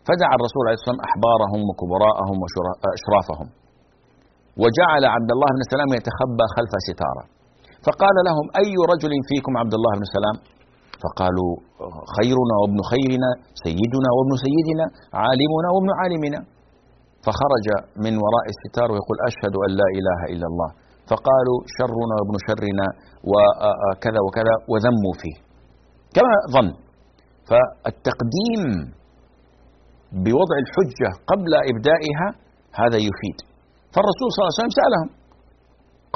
فدعا 0.07 0.35
الرسول 0.39 0.63
عليه 0.67 0.77
الصلاة 0.79 0.89
والسلام 0.89 1.07
أحبارهم 1.09 1.61
وكبراءهم 1.69 2.37
واشرافهم 2.43 3.49
وجعل 4.63 5.03
عبد 5.15 5.31
الله 5.35 5.49
بن 5.57 5.63
سلام 5.73 5.91
يتخبى 5.99 6.47
خلف 6.57 6.73
ستارة. 6.89 7.25
فقال 7.87 8.17
لهم 8.29 8.47
أي 8.63 8.73
رجل 8.93 9.13
فيكم 9.29 9.53
عبد 9.63 9.75
الله 9.79 9.93
بن 10.01 10.07
سلام؟ 10.17 10.37
فقالوا 11.03 11.53
خيرنا 12.17 12.55
وابن 12.63 12.79
خيرنا 12.93 13.31
سيدنا 13.65 14.09
وابن 14.17 14.33
سيدنا 14.45 14.85
عالمنا 15.23 15.69
وابن 15.75 15.91
عالمنا. 16.01 16.41
فخرج 17.25 17.67
من 18.05 18.13
وراء 18.25 18.47
الستار 18.55 18.89
ويقول 18.93 19.17
أشهد 19.31 19.55
أن 19.65 19.71
لا 19.81 19.89
إله 19.99 20.21
إلا 20.33 20.47
الله. 20.51 20.71
فقالوا 21.11 21.59
شرنا 21.77 22.15
وابن 22.19 22.37
شرنا 22.47 22.87
وكذا 23.31 24.21
وكذا 24.27 24.55
وذموا 24.73 25.15
فيه. 25.23 25.37
كما 26.17 26.35
ظن. 26.55 26.69
فالتقديم 27.49 28.63
بوضع 30.25 30.57
الحجة 30.65 31.11
قبل 31.31 31.53
إبدائها 31.71 32.29
هذا 32.81 32.99
يفيد. 33.09 33.39
فالرسول 33.95 34.27
صلى 34.31 34.41
الله 34.41 34.53
عليه 34.53 34.63
وسلم 34.63 34.77
سألهم. 34.81 35.09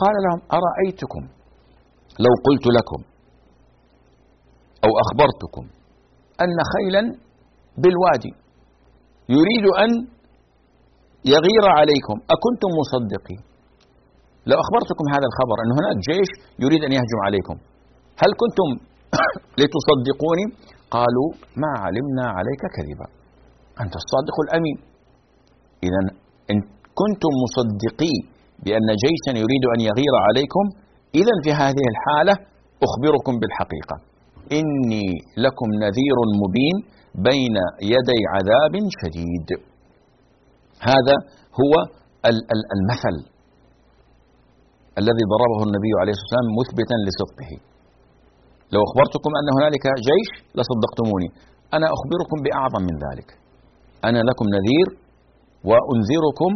قال 0.03 0.15
لهم 0.25 0.41
أرأيتكم 0.59 1.23
لو 2.25 2.33
قلت 2.47 2.67
لكم 2.77 3.01
أو 4.85 4.91
أخبرتكم 5.05 5.65
أن 6.45 6.57
خيلا 6.75 7.03
بالوادي 7.83 8.33
يريد 9.29 9.67
أن 9.85 9.91
يغير 11.35 11.65
عليكم 11.79 12.17
أكنتم 12.35 12.71
مصدقين؟ 12.81 13.41
لو 14.51 14.57
أخبرتكم 14.65 15.05
هذا 15.15 15.27
الخبر 15.31 15.57
أن 15.65 15.71
هناك 15.79 15.97
جيش 16.09 16.31
يريد 16.65 16.83
أن 16.87 16.93
يهجم 16.99 17.21
عليكم 17.27 17.57
هل 18.23 18.31
كنتم 18.43 18.69
لتصدقوني؟ 19.61 20.47
قالوا 20.97 21.29
ما 21.63 21.73
علمنا 21.85 22.25
عليك 22.37 22.63
كذبا 22.77 23.07
أنت 23.83 23.95
الصادق 24.03 24.37
الأمين. 24.45 24.77
إذا 25.87 26.01
إن 26.51 26.59
كنتم 27.01 27.33
مصدقي 27.45 28.15
بأن 28.65 28.89
جيشا 29.05 29.33
يريد 29.43 29.65
أن 29.75 29.81
يغير 29.89 30.15
عليكم 30.27 30.65
إذا 31.21 31.35
في 31.45 31.51
هذه 31.63 31.85
الحالة 31.93 32.35
أخبركم 32.87 33.35
بالحقيقة. 33.41 33.97
إني 34.59 35.07
لكم 35.45 35.69
نذير 35.85 36.19
مبين 36.43 36.77
بين 37.29 37.57
يدي 37.95 38.21
عذاب 38.35 38.75
شديد. 39.01 39.49
هذا 40.91 41.17
هو 41.61 41.73
المثل. 42.77 43.34
الذي 45.01 45.25
ضربه 45.35 45.61
النبي 45.69 45.93
عليه 46.01 46.13
الصلاة 46.15 46.27
والسلام 46.29 46.49
مثبتا 46.61 46.97
لصدقه. 47.07 47.53
لو 48.75 48.81
أخبرتكم 48.89 49.31
أن 49.41 49.49
هنالك 49.57 49.85
جيش 50.09 50.29
لصدقتموني. 50.59 51.29
أنا 51.77 51.87
أخبركم 51.97 52.39
بأعظم 52.45 52.83
من 52.89 52.97
ذلك. 53.07 53.29
أنا 54.09 54.21
لكم 54.29 54.47
نذير 54.57 54.89
وأنذركم 55.69 56.53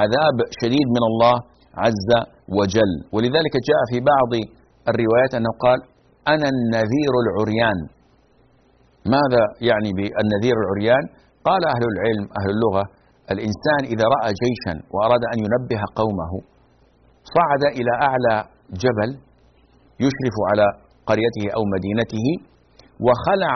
عذاب 0.00 0.36
شديد 0.60 0.86
من 0.96 1.02
الله 1.10 1.36
عز 1.84 2.10
وجل. 2.58 2.92
ولذلك 3.14 3.54
جاء 3.68 3.80
في 3.90 3.98
بعض 4.12 4.32
الروايات 4.90 5.32
أنه 5.38 5.52
قال 5.64 5.78
أنا 6.34 6.46
النذير 6.54 7.12
العريان. 7.24 7.78
ماذا 9.16 9.42
يعني 9.70 9.90
بالنذير 9.96 10.56
العريان؟ 10.62 11.04
قال 11.48 11.62
أهل 11.74 11.84
العلم 11.92 12.24
أهل 12.38 12.50
اللغة 12.56 12.84
الإنسان 13.34 13.80
إذا 13.92 14.04
رأى 14.14 14.30
جيشا 14.42 14.74
وأراد 14.94 15.22
أن 15.32 15.38
ينبه 15.44 15.82
قومه 16.00 16.32
صعد 17.34 17.62
إلى 17.78 17.92
أعلى 18.08 18.34
جبل 18.82 19.10
يشرف 20.04 20.36
على 20.50 20.66
قريته 21.10 21.44
أو 21.56 21.62
مدينته 21.74 22.26
وخلع 23.06 23.54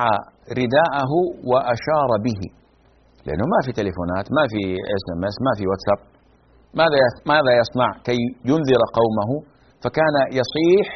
رداءه 0.61 1.13
وأشار 1.51 2.11
به. 2.27 2.41
لأنه 3.27 3.47
ما 3.55 3.61
في 3.67 3.71
تليفونات 3.81 4.27
ما 4.37 4.45
في 4.53 4.61
SMS 4.97 5.37
ما 5.47 5.53
في 5.59 5.65
واتساب. 5.71 6.01
ماذا 6.81 6.99
ماذا 7.33 7.53
يصنع؟ 7.61 7.91
كي 8.09 8.21
ينذر 8.51 8.83
قومه. 8.99 9.31
فكان 9.83 10.17
يصيح 10.41 10.87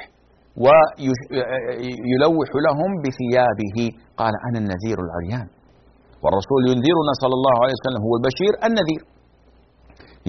ويلوح 0.65 2.51
لهم 2.67 2.91
بثيابه. 3.05 3.77
قال 4.21 4.35
أنا 4.49 4.59
النذير 4.63 4.99
العريان. 5.07 5.47
والرسول 6.23 6.61
ينذرنا 6.71 7.13
صلى 7.23 7.35
الله 7.39 7.57
عليه 7.63 7.75
وسلم 7.79 8.01
هو 8.07 8.15
البشير 8.19 8.53
النذير. 8.69 9.03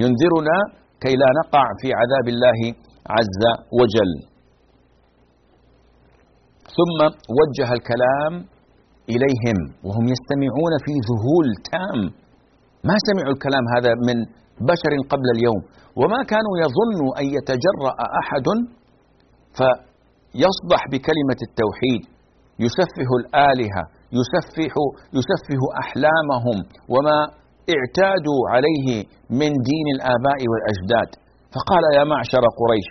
ينذرنا 0.04 0.58
كي 1.06 1.14
لا 1.22 1.30
نقع 1.42 1.66
في 1.82 1.88
عذاب 2.00 2.26
الله 2.34 2.60
عز 3.18 3.44
وجل. 3.80 4.14
ثم 6.78 7.00
وجه 7.40 7.68
الكلام 7.78 8.34
إليهم 9.14 9.58
وهم 9.88 10.06
يستمعون 10.14 10.74
في 10.86 10.94
ذهول 11.10 11.48
تام. 11.72 12.00
ما 12.90 12.96
سمعوا 13.08 13.34
الكلام 13.36 13.66
هذا 13.76 13.92
من 14.08 14.18
بشر 14.72 14.94
قبل 15.12 15.28
اليوم. 15.36 15.62
وما 16.00 16.20
كانوا 16.32 16.56
يظنوا 16.64 17.12
أن 17.20 17.26
يتجرأ 17.38 17.94
أحد 18.22 18.48
فيصدح 19.58 20.82
بكلمة 20.92 21.40
التوحيد. 21.48 22.02
يسفه 22.66 23.10
الآلهة 23.22 23.84
يسفح 24.20 24.74
يسفه 25.18 25.62
أحلامهم. 25.84 26.58
وما 26.94 27.18
اعتادوا 27.76 28.42
عليه 28.54 28.88
من 29.40 29.52
دين 29.70 29.88
الآباء 29.96 30.40
والأجداد. 30.52 31.10
فقال 31.56 31.84
يا 31.98 32.04
معشر 32.14 32.44
قريش 32.60 32.88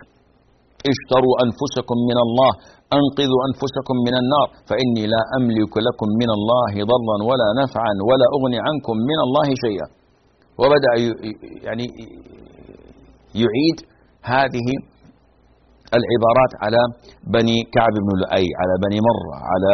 اشتروا 0.93 1.35
أنفسكم 1.45 1.99
من 2.11 2.19
الله 2.27 2.53
أنقذوا 2.99 3.41
أنفسكم 3.49 3.97
من 4.07 4.15
النار 4.23 4.49
فإني 4.69 5.05
لا 5.15 5.23
أملك 5.39 5.75
لكم 5.87 6.09
من 6.23 6.31
الله 6.39 6.73
ضرا 6.93 7.19
ولا 7.31 7.49
نفعا 7.63 7.95
ولا 8.09 8.27
أغني 8.37 8.59
عنكم 8.67 8.97
من 9.11 9.19
الله 9.27 9.49
شيئا. 9.65 9.89
وبدأ 10.61 10.93
يعني 11.67 11.87
يعيد 13.43 13.79
هذه 14.35 14.69
العبارات 15.99 16.53
على 16.65 16.83
بني 17.37 17.57
كعب 17.75 17.95
بن 18.07 18.13
لؤي 18.23 18.47
على 18.61 18.75
بني 18.85 18.99
مرة 19.09 19.35
على 19.51 19.73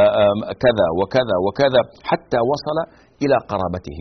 كذا 0.65 0.87
وكذا 0.99 1.37
وكذا 1.47 1.81
حتى 2.11 2.39
وصل 2.51 2.79
إلى 3.23 3.37
قرابته. 3.51 3.99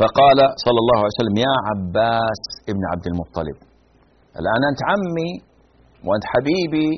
فقال 0.00 0.38
صلى 0.64 0.78
الله 0.82 0.98
عليه 1.02 1.16
وسلم 1.18 1.36
يا 1.46 1.54
عباس 1.68 2.40
ابن 2.72 2.82
عبد 2.92 3.06
المطلب 3.12 3.56
الآن 4.40 4.62
أنت 4.70 4.80
عمي 4.90 5.30
وأنت 6.06 6.24
حبيبي 6.32 6.90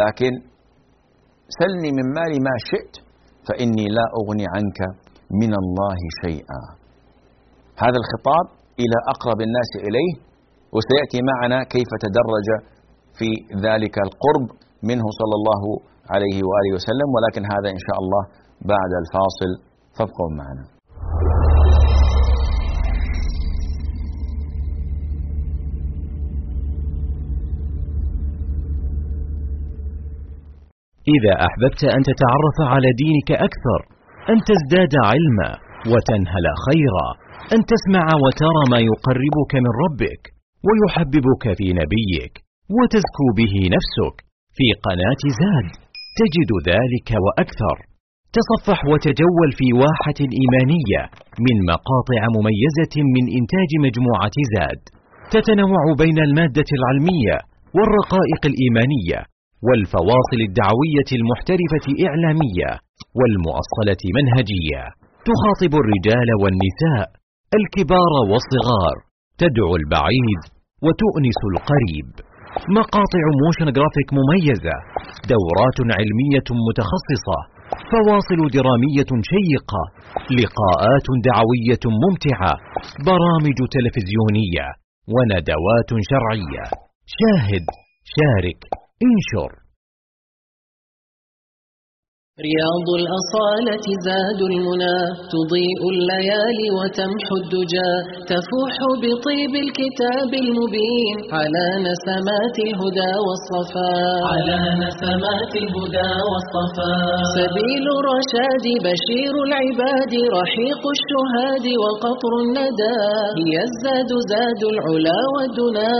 لكن 0.00 0.32
سلني 1.60 1.90
من 1.98 2.06
مالي 2.18 2.38
ما 2.48 2.54
شئت 2.70 2.94
فإني 3.46 3.86
لا 3.96 4.06
أغني 4.20 4.46
عنك 4.54 4.78
من 5.42 5.52
الله 5.62 5.98
شيئا. 6.22 6.60
هذا 7.84 7.98
الخطاب 8.02 8.46
إلى 8.82 8.98
أقرب 9.14 9.38
الناس 9.46 9.70
إليه 9.86 10.12
وسيأتي 10.74 11.18
معنا 11.30 11.58
كيف 11.74 11.90
تدرج 12.04 12.48
في 13.18 13.28
ذلك 13.66 13.94
القرب 14.06 14.46
منه 14.90 15.06
صلى 15.20 15.34
الله 15.40 15.62
عليه 16.14 16.38
وآله 16.48 16.70
وسلم 16.76 17.08
ولكن 17.16 17.42
هذا 17.54 17.68
إن 17.76 17.80
شاء 17.86 17.98
الله 18.02 18.22
بعد 18.72 18.92
الفاصل 19.02 19.50
فابقوا 19.96 20.30
معنا. 20.40 20.77
إذا 31.16 31.32
أحببت 31.46 31.82
أن 31.96 32.00
تتعرف 32.10 32.56
على 32.72 32.88
دينك 33.02 33.30
أكثر 33.48 33.80
أن 34.32 34.38
تزداد 34.50 34.94
علما 35.10 35.50
وتنهل 35.92 36.46
خيرا 36.66 37.08
أن 37.54 37.60
تسمع 37.72 38.06
وترى 38.24 38.62
ما 38.72 38.78
يقربك 38.90 39.52
من 39.64 39.72
ربك 39.84 40.22
ويحببك 40.66 41.44
في 41.58 41.66
نبيك 41.80 42.34
وتزكو 42.76 43.26
به 43.38 43.54
نفسك. 43.76 44.16
في 44.56 44.66
قناة 44.86 45.22
زاد 45.40 45.68
تجد 46.20 46.50
ذلك 46.70 47.08
وأكثر. 47.24 47.76
تصفح 48.36 48.78
وتجول 48.92 49.48
في 49.58 49.68
واحة 49.82 50.18
إيمانية 50.40 51.02
من 51.46 51.56
مقاطع 51.72 52.20
مميزة 52.36 52.94
من 53.14 53.24
إنتاج 53.38 53.70
مجموعة 53.86 54.36
زاد. 54.54 54.80
تتنوع 55.34 55.84
بين 56.02 56.18
المادة 56.28 56.68
العلمية 56.78 57.36
والرقائق 57.76 58.42
الإيمانية 58.50 59.20
والفواصل 59.66 60.40
الدعوية 60.48 61.10
المحترفة 61.18 61.86
إعلامية 62.06 62.70
والمؤصلة 63.18 64.02
منهجية. 64.18 64.82
تخاطب 65.28 65.72
الرجال 65.82 66.28
والنساء 66.42 67.06
الكبار 67.58 68.12
والصغار 68.30 68.96
تدعو 69.42 69.72
البعيد 69.80 70.42
وتؤنس 70.84 71.40
القريب. 71.52 72.08
مقاطع 72.78 73.24
motion 73.42 73.68
graphic 73.76 74.08
مميزة 74.18 74.76
دورات 75.32 75.78
علمية 75.98 76.48
متخصصة 76.66 77.38
فواصل 77.90 78.40
درامية 78.58 79.10
شيقة 79.32 79.82
لقاءات 80.38 81.06
دعوية 81.30 81.84
ممتعة 82.04 82.52
برامج 83.10 83.58
تلفزيونية 83.74 84.66
وندوات 85.14 85.90
شرعية. 86.10 86.64
شاهد 87.18 87.64
شارك. 88.16 88.87
انشر. 89.06 89.50
رياض 92.48 92.88
الأصالة 93.00 93.86
زاد 94.08 94.40
المنى 94.52 94.98
تضيء 95.34 95.80
الليالي 95.94 96.68
وتمحو 96.78 97.34
الدجى 97.42 97.92
تفوح 98.30 98.74
بطيب 99.02 99.52
الكتاب 99.64 100.30
المبين 100.44 101.16
على 101.38 101.66
نسمات 101.88 102.56
الهدى 102.68 103.12
والصفاء 103.26 104.20
على 104.32 104.58
نسمات 104.84 105.52
الهدى 105.64 106.12
والصفاء 106.30 107.18
سبيل 107.38 107.84
الرشاد 107.98 108.66
بشير 108.86 109.34
العباد 109.46 110.12
رحيق 110.38 110.82
الشهاد 110.96 111.66
وقطر 111.82 112.32
الندى. 112.44 112.98
هي 113.40 113.54
الزاد 113.68 114.10
زاد 114.32 114.62
العلا 114.72 115.18
والدنا 115.34 115.90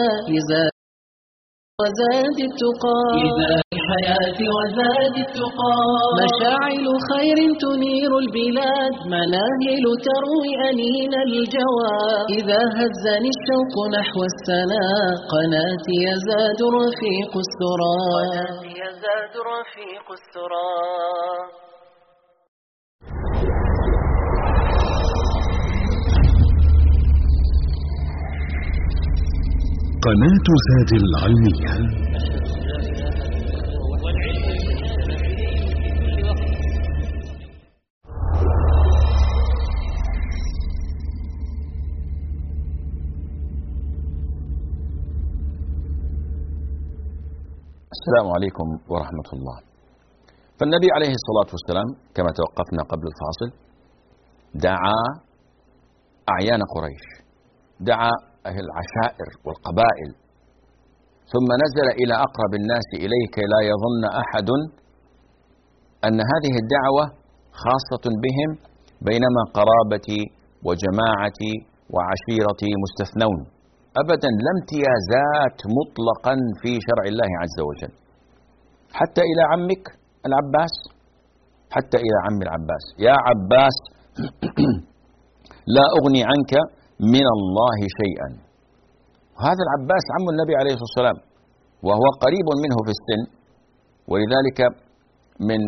وزاد 1.82 2.38
التقى. 2.50 3.00
إذا 3.28 3.50
الحياة 3.76 4.38
وزاد 4.56 5.14
التقى. 5.26 5.78
مشاعل 6.22 6.86
خير 7.10 7.38
تنير 7.64 8.10
البلاد. 8.24 8.92
مناهل 9.14 9.84
تروي 10.08 10.50
أنين 10.68 11.12
الجوى. 11.26 11.98
إذا 12.38 12.60
هزني 12.78 13.30
الشوق 13.36 13.74
نحو 13.98 14.20
السنا 14.30 14.86
قناتي 15.32 15.96
يزاد 16.08 16.60
رفيق 16.78 17.32
السرى. 17.46 17.98
قناتي 18.14 18.70
يزاد 18.84 19.34
رفيق 19.52 20.06
السرى. 20.18 20.74
قناة 30.09 30.49
زاد 30.68 30.92
العلمية 31.03 31.73
السلام 47.92 48.27
عليكم 48.37 48.68
ورحمة 48.88 49.29
الله. 49.33 49.59
فالنبي 50.61 50.88
عليه 50.97 51.12
الصلاة 51.21 51.51
والسلام 51.53 51.88
كما 52.14 52.31
توقفنا 52.38 52.83
قبل 52.90 53.07
الفاصل 53.12 53.49
دعا 54.55 55.01
أعيان 56.33 56.61
قريش. 56.75 57.05
دعا 57.81 58.27
أهل 58.48 58.62
العشائر 58.68 59.28
والقبائل. 59.44 60.11
ثم 61.32 61.48
نزل 61.64 61.87
إلى 62.00 62.14
أقرب 62.26 62.52
الناس 62.61 62.88
إليه 63.04 63.24
كي 63.34 63.44
لا 63.52 63.61
يظن 63.70 64.02
أحد 64.22 64.48
أن 66.06 66.18
هذه 66.32 66.54
الدعوة 66.62 67.04
خاصة 67.62 68.04
بهم 68.24 68.50
بينما 69.08 69.42
قرابتي 69.58 70.22
وجماعتي 70.66 71.54
وعشيرتي 71.94 72.70
مستثنون. 72.84 73.40
أبدا 74.02 74.30
لا 74.44 74.50
امتيازات 74.56 75.58
مطلقا 75.78 76.34
في 76.61 76.70
شرع 76.87 77.04
الله 77.12 77.30
عز 77.42 77.58
وجل. 77.68 77.92
حتى 78.98 79.22
إلى 79.30 79.42
عمك 79.52 79.84
العباس. 80.26 80.74
حتى 81.74 81.96
إلى 82.04 82.16
عم 82.26 82.38
العباس. 82.46 82.84
يا 83.06 83.16
عباس 83.28 83.76
لا 85.76 85.84
أغني 85.98 86.22
عنك 86.30 86.52
من 87.00 87.26
الله 87.37 87.78
شيئا. 88.00 88.28
هذا 89.46 89.62
العباس 89.66 90.04
عم 90.14 90.24
النبي 90.34 90.54
عليه 90.61 90.72
الصلاة 90.74 90.88
والسلام 90.90 91.18
وهو 91.87 92.06
قريب 92.24 92.48
منه 92.64 92.78
في 92.87 92.92
السن 92.96 93.20
ولذلك 94.11 94.58
من 95.50 95.61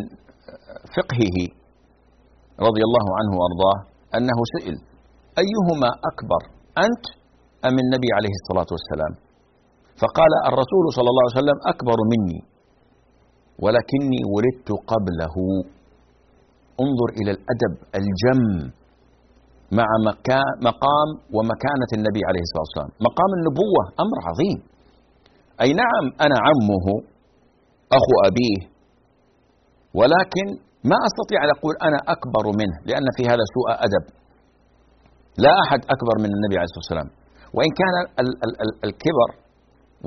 فقهه 0.97 1.37
رضي 2.67 2.81
الله 2.87 3.05
عنه 3.19 3.31
وأرضاه 3.39 3.77
أنه 4.17 4.37
سئل 4.55 4.75
أيهما 5.43 5.89
أكبر 6.11 6.41
أنت 6.85 7.05
أم 7.67 7.75
النبي 7.83 8.09
عليه 8.17 8.33
الصلاة 8.41 8.69
والسلام؟ 8.75 9.13
فقال 10.01 10.31
الرسول 10.49 10.85
صلى 10.97 11.09
الله 11.11 11.23
عليه 11.25 11.39
وسلم 11.41 11.57
أكبر 11.73 11.97
مني 12.11 12.39
ولكني 13.63 14.19
ولدت 14.33 14.69
قبله. 14.91 15.35
انظر 16.83 17.09
إلى 17.19 17.31
الأدب 17.35 17.73
الجم 17.99 18.43
مع 19.79 19.87
مقام 20.69 21.09
ومكانة 21.35 21.91
النبي 21.97 22.21
عليه 22.29 22.43
الصلاة 22.47 22.65
والسلام. 22.67 22.91
مقام 23.07 23.31
النبوة 23.37 23.83
أمر 24.03 24.17
عظيم. 24.27 24.57
أي 25.63 25.69
نعم 25.83 26.05
أنا 26.25 26.37
عمه 26.47 26.85
أخو 27.97 28.13
أبيه 28.29 28.59
ولكن 29.99 30.45
ما 30.91 30.97
أستطيع 31.09 31.39
أن 31.45 31.49
أقول 31.57 31.73
أنا 31.87 31.99
أكبر 32.15 32.45
منه 32.59 32.75
لأن 32.89 33.07
في 33.17 33.23
هذا 33.31 33.43
سوء 33.55 33.67
أدب. 33.85 34.05
لا 35.45 35.53
أحد 35.63 35.81
أكبر 35.95 36.15
من 36.23 36.29
النبي 36.35 36.55
عليه 36.59 36.69
الصلاة 36.69 36.83
والسلام. 36.85 37.09
وإن 37.55 37.71
كان 37.81 37.95
الكبر 38.87 39.29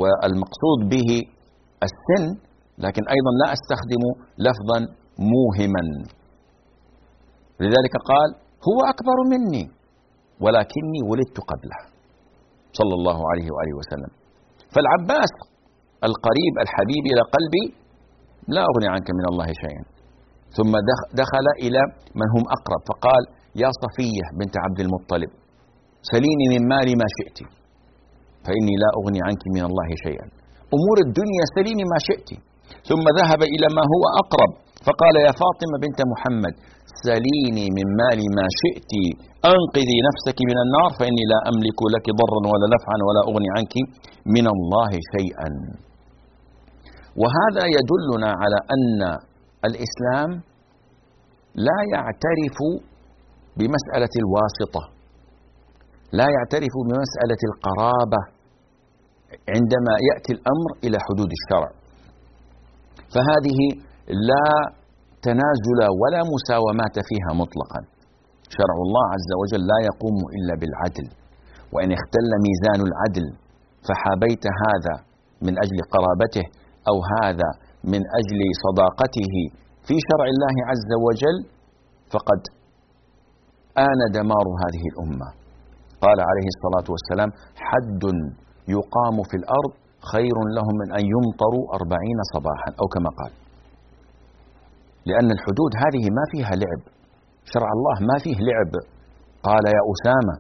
والمقصود 0.00 0.81
به 0.92 1.11
السن 1.87 2.24
لكن 2.84 3.03
أيضا 3.16 3.32
لا 3.43 3.49
أستخدم 3.57 4.03
لفظا 4.47 4.78
موهما. 5.32 5.84
لذلك 7.61 7.95
قال 8.11 8.28
هو 8.68 8.78
أكبر 8.92 9.16
مني 9.32 9.64
ولكني 10.44 11.00
ولدت 11.10 11.38
قبله. 11.50 11.80
صلى 12.78 12.94
الله 12.98 13.18
عليه 13.30 13.48
وآله 13.54 13.74
وسلم. 13.80 14.12
فالعباس 14.74 15.32
القريب 16.08 16.54
الحبيب 16.64 17.04
إلى 17.12 17.22
قلبي 17.34 17.64
لا 18.54 18.62
أغني 18.70 18.88
عنك 18.94 19.08
من 19.18 19.24
الله 19.30 19.48
شيئا. 19.62 19.84
ثم 20.56 20.72
دخل 21.22 21.46
إلى 21.64 21.80
من 22.20 22.28
هم 22.34 22.44
أقرب 22.56 22.80
فقال 22.90 23.22
يا 23.62 23.70
صفية 23.82 24.26
بنت 24.40 24.54
عبد 24.64 24.80
المطلب 24.84 25.30
سليني 26.12 26.46
من 26.54 26.62
مالي 26.72 26.94
ما 27.00 27.08
شئت 27.16 27.38
فإني 28.44 28.74
لا 28.82 28.90
أغني 28.98 29.20
عنك 29.26 29.42
من 29.56 29.64
الله 29.68 29.88
شيئا. 30.06 30.26
أمور 30.76 30.96
الدنيا 31.06 31.44
سليني 31.56 31.84
ما 31.92 31.98
شئت. 32.08 32.30
ثم 32.90 33.04
ذهب 33.20 33.40
إلى 33.54 33.66
ما 33.76 33.84
هو 33.92 34.04
أقرب 34.22 34.52
فقال 34.86 35.14
يا 35.26 35.32
فاطمة 35.42 35.76
بنت 35.84 36.00
محمد 36.12 36.54
سليني 37.07 37.66
من 37.76 37.86
مالي 38.01 38.26
ما 38.38 38.47
شئت. 38.62 38.92
أنقذي 39.53 39.99
نفسك 40.09 40.38
من 40.51 40.59
النار 40.64 40.90
فإني 40.99 41.24
لا 41.32 41.38
أملك 41.51 41.80
لك 41.95 42.07
ضرا 42.20 42.40
ولا 42.53 42.66
نفعا 42.74 42.99
ولا 43.07 43.22
أغني 43.30 43.49
عنك 43.57 43.74
من 44.36 44.47
الله 44.55 44.92
شيئا. 45.14 45.51
وهذا 47.20 47.64
يدلنا 47.76 48.30
على 48.42 48.59
أن 48.74 49.01
الإسلام 49.68 50.30
لا 51.68 51.78
يعترف 51.95 52.59
بمسألة 53.59 54.14
الواسطة 54.22 54.82
لا 56.18 56.26
يعترف 56.36 56.74
بمسألة 56.88 57.40
القرابة 57.51 58.20
عندما 59.55 59.95
يأتي 60.09 60.32
الأمر 60.36 60.70
إلى 60.84 60.97
حدود 61.07 61.30
الشرع. 61.38 61.70
فهذه 63.14 63.59
لا 64.30 64.51
تنازل 65.27 65.81
ولا 66.01 66.20
مساومات 66.35 66.97
فيها 67.09 67.31
مطلقا. 67.43 67.81
شرع 68.57 68.77
الله 68.87 69.05
عز 69.14 69.31
وجل 69.41 69.62
لا 69.72 69.79
يقوم 69.89 70.18
إلا 70.37 70.55
بالعدل 70.61 71.07
وإن 71.75 71.91
اختل 71.99 72.31
ميزان 72.47 72.81
العدل 72.89 73.27
فحابيت 73.87 74.45
هذا 74.64 74.95
من 75.47 75.55
أجل 75.64 75.79
قرابته 75.95 76.45
أو 76.91 76.97
هذا 77.14 77.51
من 77.93 78.03
أجل 78.20 78.41
صداقته. 78.64 79.35
في 79.87 79.97
شرع 80.09 80.27
الله 80.35 80.57
عز 80.70 80.91
وجل 81.07 81.37
فقد 82.12 82.41
آن 83.91 84.01
دمار 84.18 84.47
هذه 84.62 84.85
الأمة. 84.93 85.29
قال 86.05 86.18
عليه 86.31 86.49
الصلاة 86.55 86.87
والسلام 86.95 87.31
حد 87.68 88.05
يقام 88.77 89.16
في 89.31 89.37
الأرض 89.41 89.72
خير 90.12 90.37
لهم 90.57 90.75
من 90.83 90.89
أن 90.99 91.05
يمطروا 91.14 91.64
أربعين 91.79 92.18
صباحا. 92.35 92.70
أو 92.81 92.87
كما 92.95 93.11
قال 93.20 93.33
لأن 95.09 95.28
الحدود 95.36 95.72
هذه 95.84 96.05
ما 96.18 96.24
فيها 96.32 96.55
لعب. 96.62 96.82
شرع 97.52 97.68
الله 97.76 97.96
ما 98.11 98.16
فيه 98.24 98.38
لعب. 98.48 98.72
قال 99.48 99.64
يا 99.76 99.82
أسامة 99.92 100.34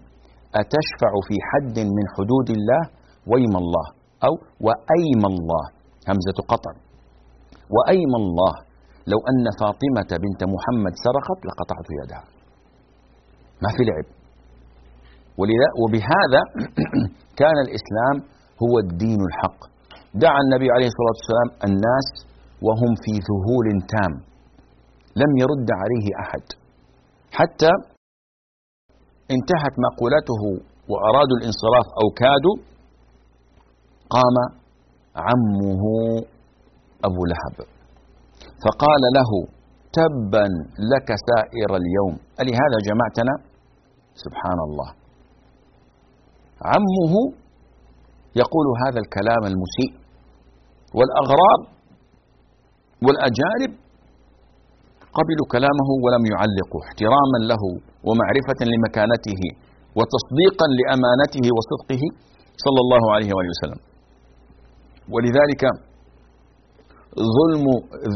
أتشفع 0.60 1.12
في 1.28 1.36
حد 1.50 1.76
من 1.96 2.04
حدود 2.14 2.48
الله 2.56 2.82
ويم 3.30 3.54
الله؟ 3.62 3.86
أو 4.26 4.32
وأيم 4.66 5.22
الله؟ 5.32 5.64
همزة 6.08 6.38
قطع. 6.52 6.72
وأيم 7.74 8.12
الله؟ 8.22 8.54
لو 9.12 9.18
أن 9.30 9.44
فاطمة 9.60 10.10
بنت 10.24 10.40
محمد 10.54 10.94
سرقت 11.04 11.40
لقطعت 11.48 11.88
يدها. 12.00 12.24
ما 13.62 13.70
في 13.76 13.82
لعب. 13.88 14.06
ولذا 15.38 15.68
وبهذا 15.82 16.42
كان 17.40 17.56
الإسلام 17.66 18.16
هو 18.62 18.74
الدين 18.84 19.20
الحق. 19.28 19.60
دعا 20.24 20.40
النبي 20.46 20.68
عليه 20.76 20.88
الصلاة 20.92 21.14
والسلام 21.18 21.48
الناس 21.68 22.08
وهم 22.66 22.92
في 23.04 23.12
ذهول 23.28 23.66
تام. 23.94 24.33
لم 25.16 25.30
يرد 25.42 25.68
عليه 25.80 26.06
أحد. 26.22 26.44
حتى 27.32 27.72
انتهت 29.34 29.74
مقولته 29.86 30.42
وأرادوا 30.90 31.36
الانصراف 31.40 31.86
أو 32.00 32.06
كادوا 32.22 32.56
قام 34.10 34.36
عمه 35.26 35.84
أبو 37.04 37.22
لهب. 37.32 37.56
فقال 38.64 39.02
له 39.18 39.30
تبا 39.92 40.46
لك 40.92 41.08
سائر 41.28 41.70
اليوم. 41.82 42.14
ألهذا 42.40 42.78
جمعتنا؟ 42.88 43.34
سبحان 44.14 44.58
الله. 44.68 44.90
عمه 46.70 47.14
يقول 48.36 48.66
هذا 48.86 49.00
الكلام 49.04 49.42
المسيء 49.52 49.92
والأغراب 50.94 51.60
والأجانب 53.04 53.83
قبلوا 55.18 55.46
كلامه 55.54 55.88
ولم 56.04 56.22
يعلقوا 56.32 56.80
احتراما 56.86 57.38
له 57.50 57.62
ومعرفة 58.08 58.60
لمكانته 58.72 59.40
وتصديقا 59.98 60.66
لأمانته 60.78 61.44
وصدقه 61.56 62.02
صلى 62.64 62.80
الله 62.84 63.02
عليه 63.14 63.30
وآله 63.36 63.50
وسلم. 63.54 63.80
ولذلك 65.14 65.62
ظلم 67.36 67.64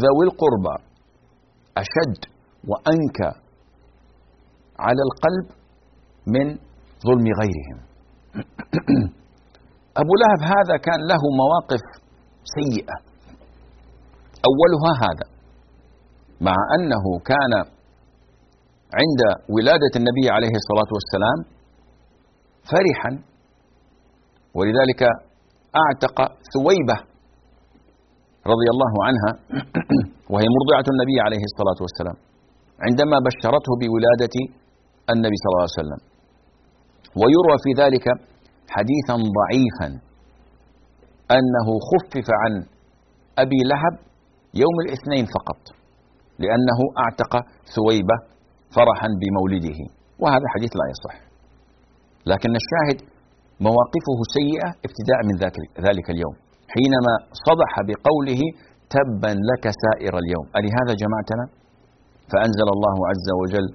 ذوي 0.04 0.24
القربى 0.28 0.76
أشد 1.82 2.20
وأنكى 2.70 3.30
على 4.86 5.02
القلب 5.08 5.46
من 6.34 6.46
ظلم 7.06 7.26
غيرهم. 7.40 7.78
أبو 10.02 10.12
لهب 10.22 10.40
هذا 10.54 10.76
كان 10.86 11.00
له 11.12 11.22
مواقف 11.42 11.82
سيئة. 12.58 12.96
أولها 14.48 14.92
هذا. 15.04 15.37
مع 16.40 16.56
أنه 16.76 17.04
كان 17.30 17.52
عند 19.00 19.20
ولادة 19.54 19.92
النبي 19.96 20.26
عليه 20.30 20.54
الصلاة 20.60 20.90
والسلام 20.96 21.38
فرحا 22.72 23.12
ولذلك 24.54 25.02
أعتق 25.82 26.16
ثويبة 26.54 26.96
رضي 28.52 28.68
الله 28.74 28.92
عنها 29.08 29.32
وهي 30.32 30.46
مرضعة 30.56 30.86
النبي 30.94 31.16
عليه 31.26 31.42
الصلاة 31.50 31.78
والسلام 31.84 32.16
عندما 32.86 33.16
بشرته 33.28 33.70
بولادة 33.82 34.36
النبي 35.12 35.36
صلى 35.42 35.50
الله 35.52 35.66
عليه 35.68 35.80
وسلم. 35.82 36.00
ويروى 37.20 37.56
في 37.64 37.70
ذلك 37.82 38.06
حديثا 38.76 39.16
ضعيفا 39.38 39.88
أنه 41.36 41.68
خفف 41.90 42.26
عن 42.42 42.52
أبي 43.38 43.60
لهب 43.70 43.94
يوم 44.54 44.76
الاثنين 44.84 45.24
فقط. 45.36 45.77
لأنه 46.42 46.78
أعتق 47.02 47.32
ثويبة 47.76 48.16
فرحا 48.76 49.08
بمولده 49.20 49.78
وهذا 50.22 50.46
حديث 50.54 50.72
لا 50.80 50.86
يصح. 50.92 51.16
لكن 52.32 52.52
الشاهد 52.62 52.98
مواقفه 53.68 54.18
سيئة 54.36 54.68
ابتداء 54.86 55.20
من 55.28 55.34
ذلك 55.86 56.06
اليوم. 56.14 56.34
حينما 56.74 57.14
صدح 57.46 57.72
بقوله 57.88 58.42
تبا 58.94 59.32
لك 59.50 59.64
سائر 59.82 60.14
اليوم. 60.22 60.46
ألهذا 60.58 60.92
جمعتنا 61.02 61.44
فأنزل 62.30 62.68
الله 62.76 62.96
عز 63.10 63.28
وجل 63.40 63.66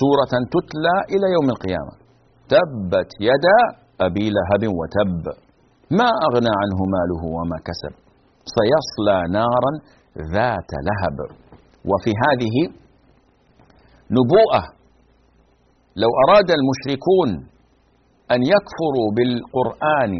سورة 0.00 0.32
تتلى 0.54 0.96
إلى 1.14 1.26
يوم 1.36 1.48
القيامة. 1.54 1.94
تبت 2.52 3.10
يدا 3.28 3.58
أبي 4.06 4.26
لهب 4.36 4.62
وتب. 4.78 5.24
ما 5.98 6.10
أغنى 6.26 6.52
عنه 6.60 6.78
ماله 6.94 7.22
وما 7.36 7.58
كسب. 7.68 7.94
سيصلى 8.56 9.18
نارا 9.38 9.72
ذات 10.36 10.70
لهب. 10.88 11.18
وفي 11.84 12.10
هذه 12.24 12.56
نبوءة. 14.10 14.62
لو 15.96 16.10
أراد 16.24 16.48
المشركون 16.58 17.28
أن 18.30 18.40
يكفروا 18.42 19.08
بالقرآن 19.16 20.12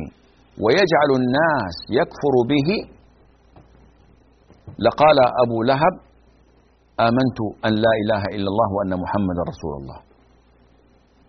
ويجعل 0.62 1.10
الناس 1.20 1.76
يكفر 1.90 2.34
به 2.52 2.68
لقال 4.78 5.18
أبو 5.44 5.62
لهب 5.62 5.94
آمنت 7.00 7.38
أن 7.66 7.72
لا 7.84 7.92
إله 8.02 8.22
إلا 8.36 8.48
الله 8.52 8.68
وأن 8.76 8.92
محمد 9.02 9.36
رسول 9.50 9.72
الله. 9.80 9.98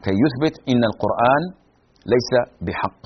كي 0.04 0.16
يثبت 0.24 0.56
إن 0.70 0.82
القرآن 0.84 1.44
ليس 2.14 2.32
بحق. 2.62 3.00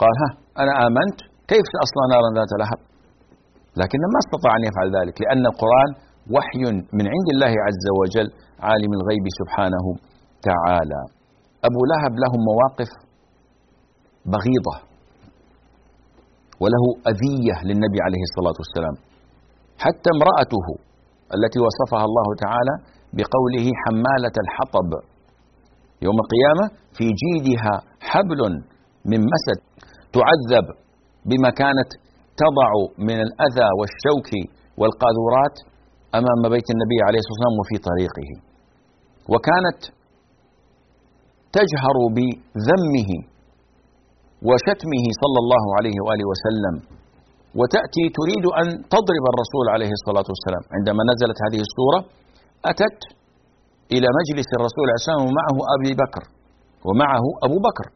قال 0.00 0.14
ها 0.22 0.30
أنا 0.62 0.86
آمنت 0.86 1.18
كيف 1.48 1.64
سأصلى 1.74 2.02
نارا 2.12 2.28
ذات 2.38 2.52
لهب؟ 2.60 2.89
لكن 3.80 3.98
ما 4.14 4.18
استطاع 4.24 4.52
أن 4.58 4.64
يفعل 4.68 4.88
ذلك 4.98 5.14
لأن 5.22 5.42
القرآن 5.52 5.90
وحي 6.34 6.62
من 6.98 7.06
عند 7.14 7.28
الله 7.34 7.52
عز 7.66 7.86
وجل 8.00 8.28
عالم 8.68 8.90
الغيب 8.98 9.24
سبحانه 9.40 9.86
تعالى. 10.50 11.00
أبو 11.68 11.80
لهب 11.92 12.12
له 12.24 12.32
مواقف 12.50 12.90
بغيضة 14.32 14.76
وله 16.62 16.84
أذية 17.10 17.56
للنبي 17.68 17.98
عليه 18.06 18.22
الصلاة 18.28 18.56
والسلام. 18.62 18.96
حتى 19.84 20.08
امرأته 20.16 20.66
التي 21.36 21.58
وصفها 21.66 22.04
الله 22.08 22.28
تعالى 22.44 22.74
بقوله 23.16 23.66
حمالة 23.82 24.36
الحطب 24.44 24.90
يوم 26.06 26.16
القيامة 26.24 26.64
في 26.96 27.06
جيدها 27.22 27.74
حبل 28.10 28.40
من 29.10 29.20
مسد 29.34 29.58
تعذب 30.16 30.66
بما 31.30 31.50
كانت 31.62 31.90
تضع 32.42 32.70
من 33.08 33.18
الأذى 33.26 33.68
والشوك 33.78 34.30
والقاذورات 34.80 35.56
أمام 36.18 36.42
بيت 36.54 36.68
النبي 36.74 36.98
عليه 37.06 37.20
الصلاة 37.22 37.34
والسلام 37.36 37.56
وفي 37.62 37.76
طريقه. 37.88 38.28
وكانت 39.32 39.80
تجهر 41.58 41.96
بذمه 42.16 43.10
وشتمه 44.48 45.04
صلى 45.22 45.38
الله 45.44 45.64
عليه 45.78 45.96
وآله 46.04 46.26
وسلم 46.32 46.74
وتأتي 47.58 48.04
تريد 48.18 48.44
أن 48.60 48.66
تضرب 48.94 49.24
الرسول 49.32 49.66
عليه 49.74 49.92
الصلاة 49.98 50.26
والسلام. 50.32 50.64
عندما 50.76 51.02
نزلت 51.10 51.38
هذه 51.46 51.60
السورة 51.66 52.00
أتت 52.70 53.00
إلى 53.94 54.08
مجلس 54.18 54.48
الرسول 54.58 54.84
عليه 54.86 54.98
الصلاة 55.00 55.16
والسلام 55.16 55.22
ومعه 55.28 55.56
أبي 55.76 55.92
بكر 56.02 56.24
ومعه 56.88 57.24
أبو 57.46 57.58
بكر 57.68 57.86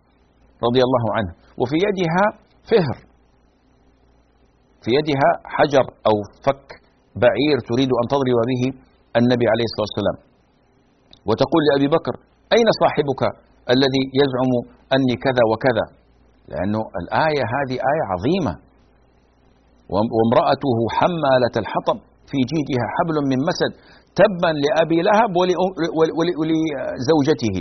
رضي 0.67 0.83
الله 0.87 1.05
عنه 1.17 1.31
وفي 1.61 1.77
يدها 1.87 2.25
فهر. 2.71 3.14
في 4.85 4.91
يدها 4.99 5.31
حجر 5.57 5.85
أو 6.09 6.17
فك 6.47 6.69
بعير 7.23 7.57
تريد 7.71 7.91
أن 8.01 8.05
تضرب 8.13 8.39
به 8.51 8.63
النبي 9.21 9.47
عليه 9.53 9.67
الصلاة 9.71 9.89
والسلام. 9.89 10.17
وتقول 11.29 11.63
لأبي 11.69 11.89
بكر 11.97 12.15
أين 12.57 12.69
صاحبك 12.83 13.23
الذي 13.75 14.03
يزعم 14.21 14.51
أني 14.95 15.15
كذا 15.27 15.43
وكذا؟ 15.51 15.87
لأنه 16.51 16.81
الآية 17.01 17.45
هذه 17.55 17.77
آية 17.93 18.05
عظيمة. 18.13 18.55
وامرأته 20.15 20.77
حمالة 20.99 21.55
الحطب 21.63 21.99
في 22.31 22.39
جيدها 22.53 22.85
حبل 22.95 23.17
من 23.31 23.39
مسد 23.49 23.73
تبا 24.21 24.51
لأبي 24.65 24.99
لهب 25.09 25.33
ولزوجته. 25.99 27.57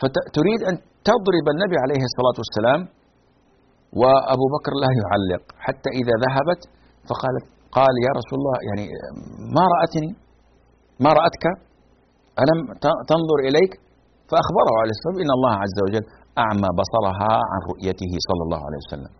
فتريد 0.00 0.60
أن 0.70 0.74
تضرب 1.08 1.46
النبي 1.54 1.76
عليه 1.84 2.02
الصلاة 2.08 2.36
والسلام 2.42 2.80
وأبو 4.00 4.46
بكر 4.54 4.72
لا 4.84 4.90
يعلق. 5.00 5.42
حتى 5.66 5.90
إذا 6.00 6.14
ذهبت 6.24 6.60
فقالت 7.08 7.44
قال 7.78 7.94
يا 8.06 8.12
رسول 8.20 8.36
الله 8.40 8.56
يعني 8.68 8.84
ما 9.56 9.64
رأتني؟ 9.74 10.10
ما 11.04 11.10
رأتك؟ 11.20 11.44
ألم 12.42 12.58
تنظر 13.10 13.38
إليك؟ 13.48 13.72
فأخبره 14.30 14.72
عليه 14.80 14.92
الصلاة 14.94 15.08
والسلام 15.08 15.24
إن 15.26 15.32
الله 15.38 15.54
عز 15.64 15.78
وجل 15.86 16.04
أعمى 16.44 16.70
بصرها 16.80 17.32
عن 17.52 17.60
رؤيته 17.72 18.12
صلى 18.28 18.42
الله 18.46 18.60
عليه 18.66 18.80
وسلم. 18.84 19.12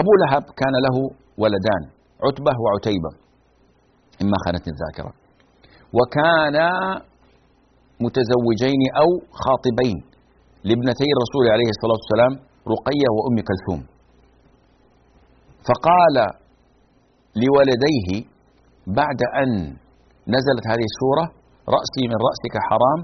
أبو 0.00 0.12
لهب 0.22 0.44
كان 0.60 0.74
له 0.86 0.96
ولدان 1.42 1.82
عتبة 2.26 2.54
وعتيبة 2.64 3.10
إما 4.22 4.36
خانتني 4.44 4.72
الذاكرة 4.76 5.12
وكانا 5.96 6.68
متزوجين 8.04 8.82
أو 9.02 9.08
خاطبين 9.44 9.98
لابنتي 10.68 11.08
الرسول 11.16 11.44
عليه 11.54 11.68
الصلاة 11.74 11.98
والسلام 12.00 12.32
رقية 12.74 13.08
وأم 13.16 13.36
كلثوم. 13.48 13.80
فقال 15.68 16.16
لولديه 17.42 18.08
بعد 19.00 19.20
أن 19.42 19.50
نزلت 20.34 20.64
هذه 20.70 20.86
السورة 20.92 21.24
رأسي 21.76 22.02
من 22.10 22.18
رأسك 22.28 22.54
حرام 22.68 23.00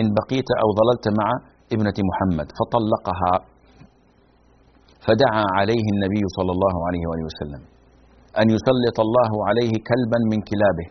إن 0.00 0.06
بقيت 0.18 0.48
أو 0.62 0.68
ظللت 0.78 1.06
مع 1.20 1.28
ابنة 1.74 1.98
محمد. 2.10 2.48
فطلقها. 2.58 3.34
فدعا 5.06 5.44
عليه 5.58 5.86
النبي 5.94 6.22
صلى 6.36 6.52
الله 6.56 6.74
عليه 6.86 7.02
وآله 7.08 7.24
وسلم. 7.30 7.62
أن 8.40 8.46
يسلط 8.56 8.98
الله 9.06 9.32
عليه 9.48 9.72
كلبا 9.90 10.18
من 10.32 10.38
كلابه. 10.50 10.88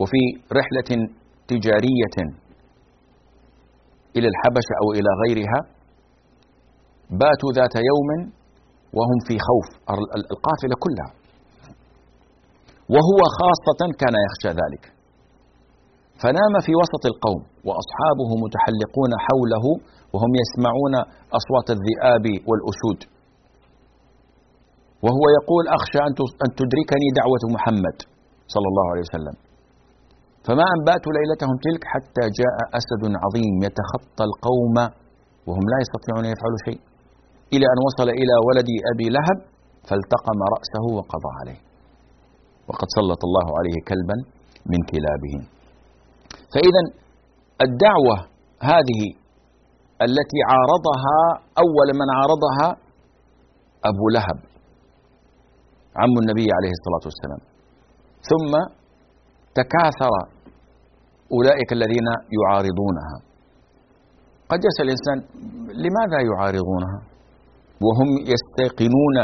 وفي 0.00 0.22
رحلة 0.60 0.90
تجارية 1.52 2.16
إلى 4.16 4.28
الحبشة 4.32 4.74
أو 4.82 4.88
إلى 4.98 5.10
غيرها 5.22 5.79
باتوا 7.10 7.50
ذات 7.58 7.74
يوم 7.90 8.10
وهم 8.96 9.18
في 9.26 9.34
خوف 9.48 9.66
القافلة 10.34 10.74
كلها. 10.84 11.10
وهو 12.94 13.20
خاصة 13.38 13.80
كان 14.02 14.14
يخشى 14.26 14.50
ذلك. 14.60 14.84
فنام 16.22 16.54
في 16.66 16.72
وسط 16.80 17.04
القوم 17.12 17.42
وأصحابه 17.66 18.30
متحلقون 18.44 19.12
حوله 19.26 19.64
وهم 20.12 20.32
يسمعون 20.42 20.94
أصوات 21.38 21.68
الذئاب 21.76 22.26
والأسود. 22.48 23.00
وهو 25.04 25.24
يقول 25.38 25.64
أخشى 25.78 26.00
أن 26.44 26.50
تدركني 26.60 27.08
دعوة 27.20 27.44
محمد 27.56 27.96
صلى 28.54 28.66
الله 28.70 28.86
عليه 28.92 29.04
وسلم. 29.08 29.36
فما 30.46 30.66
أنباتوا 30.76 31.12
ليلتهم 31.16 31.56
تلك 31.66 31.82
حتى 31.92 32.24
جاء 32.40 32.56
أسد 32.78 33.02
عظيم 33.22 33.54
يتخطى 33.66 34.24
القوم 34.30 34.76
وهم 35.46 35.64
لا 35.72 35.78
يستطيعون 35.84 36.24
أن 36.24 36.32
يفعلوا 36.34 36.60
شيء. 36.68 36.80
إلى 37.54 37.66
أن 37.72 37.78
وصل 37.86 38.08
إلى 38.20 38.34
ولد 38.48 38.68
أبي 38.92 39.06
لهب 39.16 39.38
فالتقم 39.88 40.38
رأسه 40.54 40.84
وقضى 40.98 41.30
عليه. 41.40 41.60
وقد 42.68 42.88
سلط 42.98 43.20
الله 43.28 43.46
عليه 43.58 43.76
كلبا 43.90 44.16
من 44.72 44.80
كلابه. 44.92 45.34
فإذا 46.54 46.82
الدعوة 47.66 48.16
هذه 48.72 49.00
التي 50.06 50.40
عارضها 50.52 51.18
أول 51.64 51.88
من 52.00 52.08
عارضها 52.18 52.68
أبو 53.90 54.08
لهب 54.16 54.38
عم 56.02 56.14
النبي 56.22 56.46
عليه 56.56 56.72
الصلاة 56.78 57.04
والسلام. 57.08 57.42
ثم 58.30 58.52
تكاثر 59.54 60.14
أولئك 61.32 61.72
الذين 61.72 62.08
يعارضونها. 62.38 63.16
قد 64.50 64.60
يسأل 64.68 64.84
الإنسان 64.84 65.18
لماذا 65.84 66.18
يعارضونها؟ 66.30 67.09
وهم 67.86 68.08
يستيقنون 68.32 69.16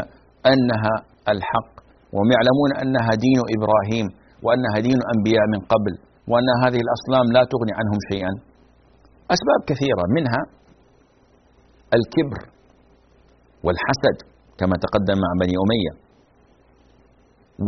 أنها 0.53 0.95
الحق 1.35 1.73
وهم 2.13 2.29
يعلمون 2.37 2.71
أنها 2.83 3.13
دين 3.27 3.41
إبراهيم 3.57 4.07
وأنها 4.45 4.79
دين 4.89 5.01
أنبياء 5.15 5.45
من 5.55 5.61
قبل 5.73 5.93
وأن 6.31 6.49
هذه 6.65 6.81
الأصنام 6.87 7.27
لا 7.37 7.43
تغني 7.53 7.73
عنهم 7.81 7.99
شيئا. 8.11 8.33
أسباب 9.35 9.61
كثيرة 9.71 10.05
منها 10.17 10.43
الكبر 11.99 12.41
والحسد 13.65 14.17
كما 14.59 14.75
تقدم 14.85 15.17
مع 15.25 15.31
بني 15.41 15.55
أمية 15.65 15.93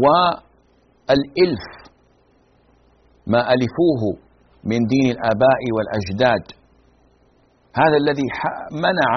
والإلف 0.02 1.66
ما 3.26 3.40
ألفوه 3.54 4.02
من 4.64 4.80
دين 4.92 5.06
الآباء 5.16 5.60
والأجداد. 5.76 6.44
هذا 7.80 7.96
الذي 8.02 8.26
منع 8.86 9.10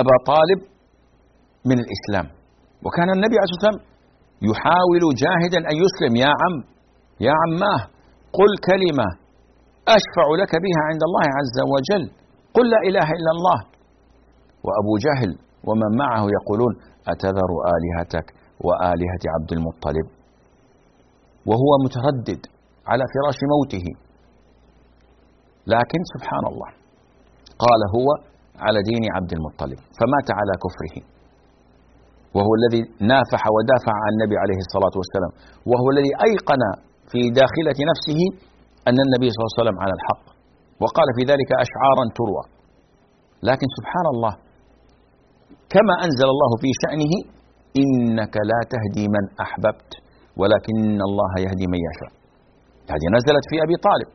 أبا 0.00 0.14
طالب 0.32 0.60
من 1.70 1.76
الإسلام. 1.84 2.26
وكان 2.84 3.08
النبي 3.16 3.36
عليه 3.38 3.48
الصلاة 3.48 3.60
والسلام 3.60 3.78
يحاول 4.50 5.02
جاهدا 5.24 5.60
أن 5.70 5.76
يسلم 5.84 6.12
يا 6.24 6.32
عم 6.40 6.54
يا 7.26 7.34
عماه 7.42 7.80
قل 8.38 8.50
كلمة 8.70 9.08
أشفع 9.98 10.26
لك 10.42 10.52
بها 10.64 10.80
عند 10.90 11.02
الله 11.08 11.26
عز 11.38 11.58
وجل 11.74 12.04
قل 12.56 12.64
لا 12.74 12.80
إله 12.88 13.08
إلا 13.18 13.30
الله. 13.36 13.58
وأبو 14.66 14.94
جهل 15.06 15.30
ومن 15.68 15.90
معه 16.02 16.24
يقولون 16.38 16.72
أتذر 17.12 17.50
آلهتك 17.74 18.26
وآلهة 18.66 19.22
عبد 19.34 19.50
المطلب؟ 19.56 20.06
وهو 21.48 21.70
متردد 21.84 22.42
على 22.90 23.04
فراش 23.12 23.38
موته. 23.52 23.86
لكن 25.74 26.00
سبحان 26.14 26.44
الله 26.52 26.70
قال 27.64 27.80
هو 27.96 28.08
على 28.66 28.78
دين 28.90 29.04
عبد 29.16 29.32
المطلب 29.36 29.78
فمات 29.98 30.28
على 30.38 30.52
كفره. 30.64 30.96
وهو 32.36 32.52
الذي 32.60 32.80
نافح 33.12 33.42
ودافع 33.54 33.94
عن 34.04 34.10
النبي 34.16 34.36
عليه 34.42 34.58
الصلاة 34.66 34.94
والسلام. 35.00 35.32
وهو 35.70 35.86
الذي 35.94 36.12
أيقن 36.28 36.62
في 37.10 37.20
داخلة 37.40 37.78
نفسه 37.90 38.20
أن 38.88 38.98
النبي 39.06 39.28
صلى 39.30 39.40
الله 39.40 39.52
عليه 39.52 39.62
وسلم 39.62 39.78
على 39.84 39.94
الحق. 39.98 40.24
وقال 40.82 41.08
في 41.16 41.22
ذلك 41.32 41.50
أشعارا 41.64 42.04
تروى. 42.18 42.44
لكن 43.48 43.66
سبحان 43.78 44.06
الله 44.14 44.34
كما 45.74 45.94
أنزل 46.06 46.28
الله 46.34 46.50
في 46.62 46.70
شأنه 46.82 47.12
إنك 47.82 48.34
لا 48.50 48.60
تهدي 48.72 49.04
من 49.14 49.24
أحببت 49.44 49.90
ولكن 50.40 50.76
الله 51.08 51.30
يهدي 51.44 51.66
من 51.72 51.80
يشاء. 51.88 52.12
هذه 52.92 53.06
نزلت 53.16 53.44
في 53.50 53.56
أبي 53.66 53.76
طالب 53.88 54.08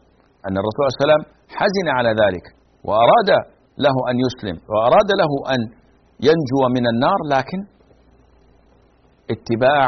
أن 0.47 0.55
الرسول 0.61 0.81
صلى 0.81 0.89
الله 0.89 0.97
عليه 0.99 1.05
وسلم 1.05 1.23
حزن 1.57 1.87
على 1.97 2.11
ذلك 2.21 2.45
وأراد 2.87 3.29
له 3.77 3.95
أن 4.11 4.15
يسلم. 4.25 4.57
وأراد 4.69 5.09
له 5.21 5.31
أن 5.53 5.59
ينجو 6.19 6.61
من 6.75 6.87
النار 6.87 7.19
لكن 7.29 7.59
اتباع 9.31 9.87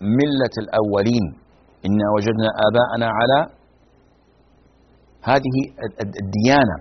ملة 0.00 0.54
الأولين. 0.58 1.24
إنا 1.86 2.06
وجدنا 2.14 2.48
آباءنا 2.66 3.08
على 3.18 3.40
هذه 5.22 5.56
الديانة. 6.22 6.76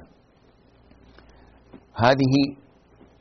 هذه 1.96 2.34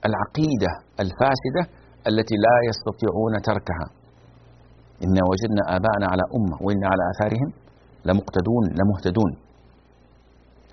العقيدة 0.08 0.70
الفاسدة 1.00 1.62
التي 2.08 2.34
لا 2.46 2.56
يستطيعون 2.68 3.34
تركها. 3.42 3.86
إنا 5.04 5.22
وجدنا 5.30 5.62
آباءنا 5.76 6.06
على 6.12 6.22
أمة 6.38 6.56
وإنا 6.66 6.86
على 6.92 7.02
آثارهم 7.12 7.52
لمقتدون 8.04 8.64
لمهتدون. 8.78 9.32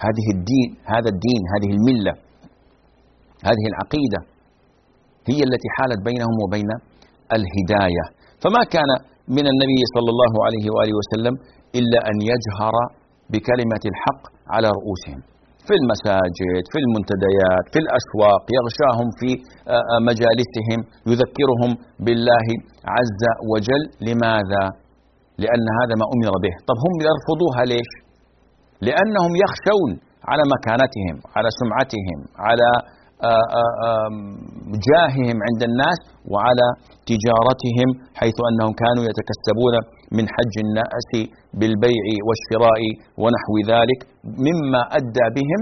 هذه 0.05 0.27
الدين 0.35 0.69
هذا 0.93 1.09
الدين 1.15 1.41
هذه 1.53 1.69
الملة 1.77 2.24
هذه 3.47 3.65
العقيدة 3.71 4.19
هي 5.31 5.39
التي 5.47 5.69
حالت 5.77 5.99
بينهم 6.09 6.35
وبين 6.43 6.69
الهداية 7.37 8.05
فما 8.43 8.61
كان 8.75 8.89
من 9.37 9.45
النبي 9.51 9.81
صلى 9.95 10.09
الله 10.13 10.33
عليه 10.45 10.65
وآله 10.73 10.93
وسلم 10.99 11.33
إلا 11.79 11.99
أن 12.09 12.17
يجهر 12.31 12.75
بكلمة 13.31 13.83
الحق 13.91 14.23
على 14.53 14.67
رؤوسهم 14.77 15.19
في 15.67 15.73
المساجد 15.81 16.63
في 16.71 16.77
المنتديات 16.83 17.65
في 17.73 17.79
الأسواق 17.83 18.43
يغشاهم 18.57 19.07
في 19.19 19.29
آه، 19.73 19.83
آه، 19.93 19.99
مجالسهم 20.09 20.79
يذكرهم 21.11 21.71
بالله 22.05 22.47
عز 22.95 23.23
وجل 23.51 23.83
لماذا؟ 24.07 24.63
لأن 25.43 25.65
هذا 25.79 25.93
ما 26.01 26.05
أمر 26.15 26.33
به 26.45 26.53
طب 26.69 26.77
هم 26.85 26.93
يرفضوها 27.07 27.61
ليش؟ 27.71 27.91
لأنهم 28.87 29.31
يخشون 29.43 29.91
على 30.29 30.43
مكانتهم 30.55 31.15
على 31.35 31.49
سمعتهم 31.61 32.19
على 32.47 32.69
جاههم 34.89 35.37
عند 35.47 35.61
الناس 35.69 35.99
وعلى 36.33 36.67
تجارتهم 37.11 37.89
حيث 38.19 38.37
أنهم 38.49 38.73
كانوا 38.83 39.03
يتكسبون 39.09 39.75
من 40.17 40.25
حج 40.35 40.53
الناس 40.65 41.09
بالبيع 41.59 42.05
والشراء 42.27 42.81
ونحو 43.21 43.53
ذلك 43.73 43.99
مما 44.47 44.81
أدى 44.99 45.25
بهم 45.37 45.61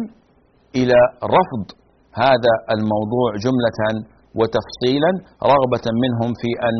إلى 0.80 1.00
رفض 1.38 1.66
هذا 2.26 2.54
الموضوع 2.76 3.30
جملة 3.46 3.80
وتفصيلا 4.40 5.12
رغبة 5.54 5.86
منهم 6.04 6.32
في 6.42 6.52
أن 6.68 6.76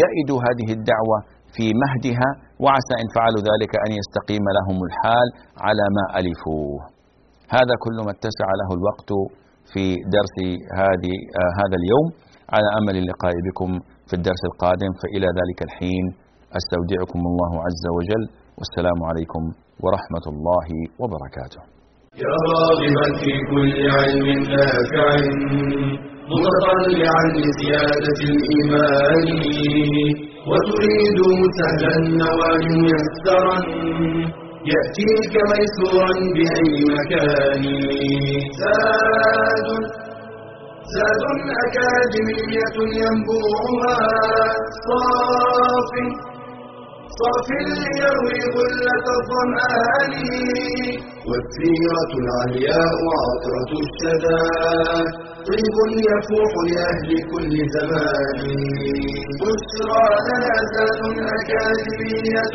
يئدوا 0.00 0.40
هذه 0.46 0.68
الدعوة 0.78 1.18
في 1.54 1.66
مهدها 1.82 2.28
وعسى 2.64 2.94
إن 3.02 3.08
فعلوا 3.16 3.42
ذلك 3.50 3.72
أن 3.84 3.90
يستقيم 4.00 4.44
لهم 4.58 4.76
الحال 4.88 5.28
على 5.66 5.84
ما 5.96 6.04
ألفوه. 6.20 6.80
هذا 7.56 7.74
كل 7.84 7.96
ما 8.06 8.12
اتسع 8.16 8.48
له 8.60 8.68
الوقت. 8.78 9.10
في 9.72 9.84
درس 10.16 10.36
هذه 10.80 11.14
آه 11.40 11.52
هذا 11.60 11.76
اليوم. 11.80 12.06
على 12.54 12.68
أمل 12.78 12.94
اللقاء 13.02 13.34
بكم 13.46 13.70
في 14.08 14.14
الدرس 14.18 14.42
القادم. 14.50 14.90
فإلى 15.00 15.28
ذلك 15.38 15.58
الحين 15.68 16.04
أستودعكم 16.58 17.20
الله 17.30 17.52
عز 17.66 17.84
وجل. 17.96 18.24
والسلام 18.58 18.98
عليكم 19.08 19.42
ورحمة 19.84 20.24
الله 20.32 20.68
وبركاته. 21.00 21.62
يا 22.24 22.34
راغبا 22.50 23.06
في 23.22 23.32
كل 23.50 23.74
علم 23.96 24.28
نافع 24.54 25.08
متطلعا 26.32 27.24
لزيادة 27.44 28.18
الإيمان 28.32 29.26
وتريد 30.50 31.18
سهلا 31.58 31.92
النوال 32.02 32.62
ميسرا 32.84 33.56
يأتيك 34.72 35.34
ميسورا 35.50 36.12
بأي 36.36 36.74
مكان. 36.96 37.64
زاد 38.60 39.68
زاد 40.94 41.22
أكاديمية 41.64 42.76
ينبوعها. 43.00 43.98
صاف 44.86 45.92
صاف 47.18 47.48
ليروي 47.68 48.40
غلة 48.56 49.06
الظمآن. 49.18 50.12
والسيرة 51.28 52.10
العلياء 52.22 52.98
عطرة 53.20 53.70
الشدى. 53.84 54.42
طيب 55.46 55.76
يفوح 56.10 56.52
لأهل 56.70 57.10
كل 57.30 57.54
زمان. 57.76 58.40
بشرى 59.40 60.06
لنا 60.26 60.56
زاد 60.74 61.00
أكاديمية 61.36 62.54